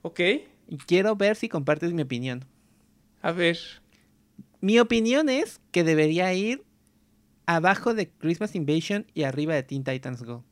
Ok. 0.00 0.20
Quiero 0.86 1.16
ver 1.16 1.36
si 1.36 1.48
compartes 1.48 1.92
mi 1.92 2.02
opinión. 2.02 2.44
A 3.22 3.32
ver. 3.32 3.58
Mi 4.60 4.78
opinión 4.78 5.28
es 5.28 5.60
que 5.70 5.84
debería 5.84 6.32
ir 6.34 6.62
abajo 7.46 7.94
de 7.94 8.08
Christmas 8.08 8.54
Invasion 8.54 9.06
y 9.14 9.22
arriba 9.22 9.54
de 9.54 9.62
Teen 9.62 9.84
Titans 9.84 10.22
Go. 10.22 10.44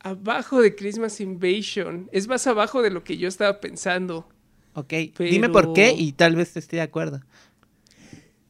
Abajo 0.00 0.60
de 0.60 0.74
Christmas 0.74 1.20
Invasion. 1.20 2.08
Es 2.12 2.28
más 2.28 2.46
abajo 2.46 2.82
de 2.82 2.90
lo 2.90 3.04
que 3.04 3.18
yo 3.18 3.28
estaba 3.28 3.60
pensando. 3.60 4.28
Ok, 4.74 4.94
dime 5.18 5.48
por 5.48 5.72
qué 5.72 5.92
y 5.92 6.12
tal 6.12 6.36
vez 6.36 6.56
esté 6.56 6.76
de 6.76 6.82
acuerdo. 6.82 7.20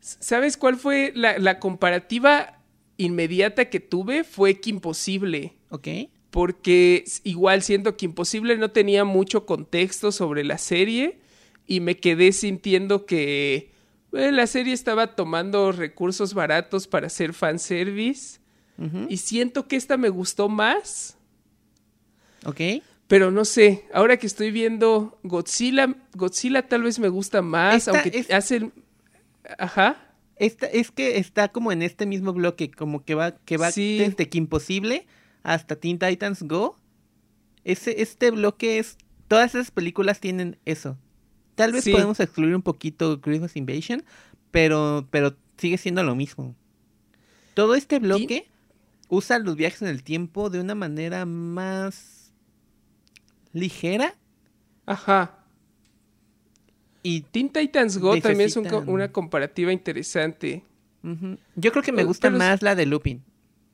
¿Sabes 0.01 0.57
cuál 0.57 0.77
fue 0.77 1.13
la, 1.15 1.39
la 1.39 1.59
comparativa 1.59 2.61
inmediata 2.97 3.71
que 3.71 3.81
tuve? 3.81 4.25
Fue 4.25 4.61
que 4.61 4.71
imposible. 4.71 5.55
Ok, 5.71 5.89
Porque 6.31 7.05
igual 7.25 7.63
siento 7.63 7.97
que 7.97 8.05
imposible 8.07 8.57
no 8.57 8.71
tenía 8.71 9.05
mucho 9.05 9.47
contexto 9.47 10.13
sobre 10.13 10.45
la 10.45 10.59
serie. 10.59 11.19
Y 11.67 11.81
me 11.81 11.97
quedé 11.99 12.33
sintiendo 12.33 13.07
que 13.07 13.71
eh, 14.13 14.33
la 14.33 14.47
serie 14.47 14.73
estaba 14.73 15.15
tomando 15.15 15.71
recursos 15.73 16.35
baratos 16.35 16.87
para 16.89 17.07
hacer 17.09 17.33
fanservice. 17.33 18.41
ujú, 18.79 19.07
Y 19.09 19.17
siento 19.19 19.69
que 19.69 19.77
esta 19.77 19.97
me 19.97 20.09
gustó 20.09 20.49
más. 20.49 21.17
ok. 22.45 22.61
Pero 23.07 23.33
no 23.33 23.45
sé, 23.45 23.85
ahora 23.93 24.17
que 24.19 24.27
estoy 24.29 24.53
viendo 24.53 25.19
Godzilla, 25.25 25.97
Godzilla 26.15 26.69
tal 26.69 26.85
vez 26.85 27.01
me 27.01 27.09
gusta 27.09 27.43
más, 27.43 27.89
Esta 27.89 27.91
aunque 27.91 28.17
es- 28.19 28.31
hacen... 28.31 28.73
Ajá. 29.59 29.97
Esta, 30.37 30.67
es 30.67 30.91
que 30.93 31.19
está 31.19 31.49
como 31.49 31.73
en 31.73 31.83
este 31.83 32.07
mismo 32.07 32.33
bloque, 32.33 32.71
como 32.71 33.05
que 33.05 33.15
va, 33.17 33.33
que 33.45 33.57
va 33.57 33.73
Sí. 33.73 33.99
desde 33.99 34.29
que 34.29 34.39
imposible 34.39 35.07
hasta 35.43 35.77
Teen 35.77 35.99
Titans 35.99 36.43
Go. 36.43 36.77
Ese, 37.65 38.01
este 38.03 38.31
bloque 38.31 38.79
es. 38.79 38.97
Todas 39.29 39.55
esas 39.55 39.71
películas 39.71 40.21
tienen 40.21 40.59
eso. 40.65 40.99
Tal 41.55 41.73
vez 41.73 41.85
Sí. 41.85 41.93
podemos 41.93 42.19
excluir 42.21 42.55
un 42.55 42.63
poquito 42.63 43.21
Christmas 43.21 43.55
Invasion, 43.57 44.03
pero, 44.51 45.07
pero 45.11 45.37
sigue 45.59 45.79
siendo 45.79 46.03
lo 46.03 46.15
mismo. 46.15 46.55
Todo 47.55 47.75
este 47.75 47.99
bloque 47.99 48.49
usa 49.09 49.39
los 49.39 49.57
viajes 49.57 49.83
en 49.83 49.89
el 49.89 50.03
tiempo 50.03 50.51
de 50.51 50.61
una 50.61 50.75
manera 50.75 51.27
más 51.27 52.33
ligera 53.53 54.15
Ajá. 54.87 55.37
y 57.03 57.23
Teen 57.23 57.51
Titans 57.51 57.99
Go 57.99 58.19
también 58.21 58.49
es 58.49 58.57
un 58.57 58.67
una 58.89 59.11
comparativa 59.13 59.73
interesante. 59.73 60.65
yo 61.57 61.73
creo 61.73 61.83
que 61.83 61.93
me 61.93 62.05
gusta 62.05 62.29
pero 62.29 62.39
más 62.39 62.63
la 62.63 62.75
de 62.75 62.87
Lupin. 62.87 63.23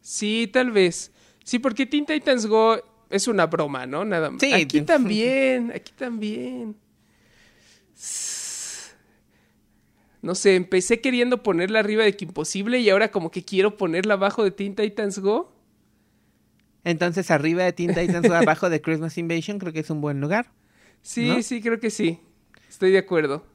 Sí, 0.00 0.48
tal 0.52 0.70
vez. 0.70 1.12
Sí, 1.46 1.60
porque 1.60 1.86
Teen 1.86 2.04
Titans 2.04 2.44
Go 2.46 2.76
es 3.08 3.28
una 3.28 3.46
broma, 3.46 3.86
¿no? 3.86 4.04
Nada 4.04 4.30
más. 4.30 4.40
Sí. 4.40 4.52
Aquí 4.52 4.82
también, 4.82 5.70
aquí 5.72 5.92
también. 5.96 6.74
No 10.22 10.34
sé, 10.34 10.56
empecé 10.56 11.00
queriendo 11.00 11.44
ponerla 11.44 11.78
arriba 11.78 12.02
de 12.02 12.16
que 12.16 12.24
imposible 12.24 12.80
y 12.80 12.90
ahora 12.90 13.12
como 13.12 13.30
que 13.30 13.44
quiero 13.44 13.76
ponerla 13.76 14.14
abajo 14.14 14.42
de 14.42 14.50
Teen 14.50 14.74
Titans 14.74 15.20
Go. 15.20 15.52
Entonces 16.82 17.30
arriba 17.30 17.62
de 17.62 17.72
Teen 17.72 17.94
Titans 17.94 18.26
Go, 18.26 18.34
abajo 18.34 18.68
de 18.68 18.82
Christmas 18.82 19.16
Invasion, 19.16 19.60
creo 19.60 19.72
que 19.72 19.80
es 19.80 19.90
un 19.90 20.00
buen 20.00 20.20
lugar. 20.20 20.50
Sí, 21.00 21.28
¿No? 21.28 21.42
sí, 21.42 21.62
creo 21.62 21.78
que 21.78 21.90
sí. 21.90 22.18
Estoy 22.68 22.90
de 22.90 22.98
acuerdo. 22.98 23.46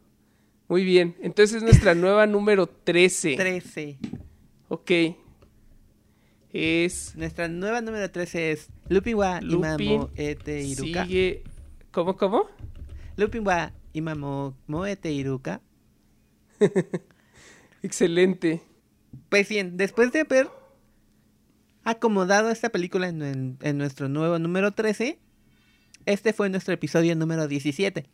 Muy 0.69 0.85
bien. 0.85 1.17
Entonces 1.19 1.57
es 1.57 1.63
nuestra 1.63 1.93
nueva 1.93 2.25
número 2.25 2.67
13. 2.67 3.35
13. 3.35 3.97
Ok. 4.69 4.91
Es 6.53 7.15
Nuestra 7.15 7.47
nueva 7.47 7.81
número 7.81 8.09
13 8.11 8.51
es 8.51 8.69
Lupin 8.89 9.15
wa. 9.15 9.39
Imamo 9.41 10.09
Ete 10.15 10.61
Iruka. 10.63 11.05
Sigue. 11.05 11.43
¿Cómo, 11.91 12.17
cómo? 12.17 12.45
Lupin 13.17 13.45
wa 13.47 13.71
Imamo 13.93 14.55
Moete 14.67 15.11
Iruka. 15.11 15.61
Excelente. 17.83 18.61
Pues 19.29 19.49
bien, 19.49 19.77
después 19.77 20.11
de 20.11 20.21
haber 20.21 20.49
acomodado 21.83 22.49
esta 22.49 22.69
película 22.69 23.07
en, 23.07 23.21
en- 23.21 23.57
en 23.61 23.77
nuestro 23.77 24.07
nuevo 24.09 24.37
número 24.39 24.71
13, 24.71 25.19
este 26.05 26.33
fue 26.33 26.49
nuestro 26.49 26.73
episodio 26.73 27.15
número 27.15 27.47
17. 27.47 28.05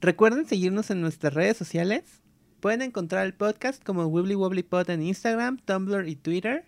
Recuerden 0.00 0.46
seguirnos 0.46 0.90
en 0.90 1.00
nuestras 1.00 1.34
redes 1.34 1.56
sociales. 1.56 2.22
Pueden 2.60 2.82
encontrar 2.82 3.26
el 3.26 3.34
podcast 3.34 3.82
como 3.82 4.06
Wibbly 4.06 4.34
Wobbly 4.34 4.62
Pod 4.62 4.88
en 4.90 5.02
Instagram, 5.02 5.58
Tumblr 5.58 6.08
y 6.08 6.16
Twitter. 6.16 6.64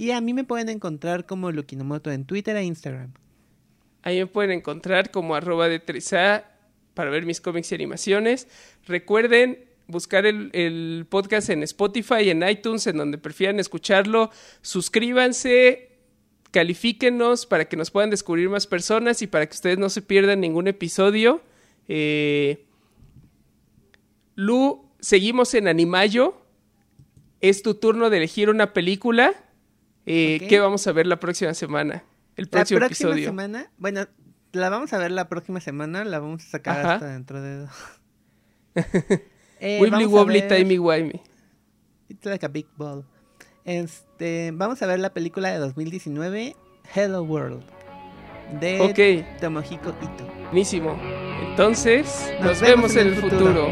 Y 0.00 0.12
a 0.12 0.22
mí 0.22 0.32
me 0.32 0.44
pueden 0.44 0.70
encontrar 0.70 1.26
como 1.26 1.52
Lukinomoto 1.52 2.10
en 2.10 2.24
Twitter 2.24 2.56
e 2.56 2.64
Instagram. 2.64 3.12
Ahí 4.00 4.18
me 4.18 4.26
pueden 4.26 4.50
encontrar 4.52 5.10
como 5.10 5.34
arroba 5.34 5.68
de 5.68 5.84
3A 5.84 6.44
para 6.94 7.10
ver 7.10 7.26
mis 7.26 7.42
cómics 7.42 7.70
y 7.70 7.74
animaciones. 7.74 8.48
Recuerden 8.86 9.66
buscar 9.88 10.24
el, 10.24 10.48
el 10.54 11.06
podcast 11.06 11.50
en 11.50 11.62
Spotify, 11.64 12.30
en 12.30 12.48
iTunes, 12.48 12.86
en 12.86 12.96
donde 12.96 13.18
prefieran 13.18 13.60
escucharlo. 13.60 14.30
Suscríbanse, 14.62 15.98
califíquenos 16.50 17.44
para 17.44 17.66
que 17.66 17.76
nos 17.76 17.90
puedan 17.90 18.08
descubrir 18.08 18.48
más 18.48 18.66
personas 18.66 19.20
y 19.20 19.26
para 19.26 19.44
que 19.44 19.54
ustedes 19.54 19.76
no 19.76 19.90
se 19.90 20.00
pierdan 20.00 20.40
ningún 20.40 20.66
episodio. 20.66 21.42
Eh, 21.88 22.64
Lu, 24.34 24.88
seguimos 24.98 25.52
en 25.52 25.68
Animayo. 25.68 26.40
Es 27.42 27.62
tu 27.62 27.74
turno 27.74 28.08
de 28.08 28.16
elegir 28.16 28.48
una 28.48 28.72
película. 28.72 29.34
Eh, 30.12 30.38
Ok. 30.42 30.48
¿Qué 30.48 30.60
vamos 30.60 30.86
a 30.86 30.92
ver 30.92 31.06
la 31.06 31.18
próxima 31.20 31.54
semana? 31.54 32.04
El 32.36 32.48
próximo 32.48 32.80
la 32.80 32.86
próxima 32.86 33.10
episodio. 33.10 33.28
semana, 33.30 33.70
bueno, 33.78 34.06
la 34.52 34.68
vamos 34.70 34.92
a 34.92 34.98
ver 34.98 35.10
la 35.12 35.28
próxima 35.28 35.60
semana, 35.60 36.04
la 36.04 36.18
vamos 36.18 36.44
a 36.44 36.48
sacar 36.48 36.78
Ajá. 36.80 36.94
hasta 36.94 37.06
dentro 37.06 37.40
de... 37.40 37.66
Eh, 39.62 39.78
Wibbly 39.82 40.06
wobbly, 40.06 40.40
ver- 40.40 40.48
timey 40.48 40.78
wimey. 40.78 41.20
It's 42.08 42.24
like 42.24 42.44
a 42.46 42.48
big 42.48 42.66
ball. 42.78 43.04
Este, 43.66 44.52
vamos 44.54 44.80
a 44.82 44.86
ver 44.86 44.98
la 45.00 45.12
película 45.12 45.50
de 45.50 45.58
2019, 45.58 46.56
Hello 46.94 47.22
World, 47.22 47.62
de 48.58 48.80
Ok, 48.80 49.38
Tomohiko 49.40 49.90
Ito. 49.90 50.26
buenísimo. 50.44 50.98
Entonces, 51.50 52.32
nos, 52.40 52.46
Nos 52.52 52.60
vemos 52.62 52.96
en 52.96 53.08
el 53.08 53.16
futuro. 53.16 53.68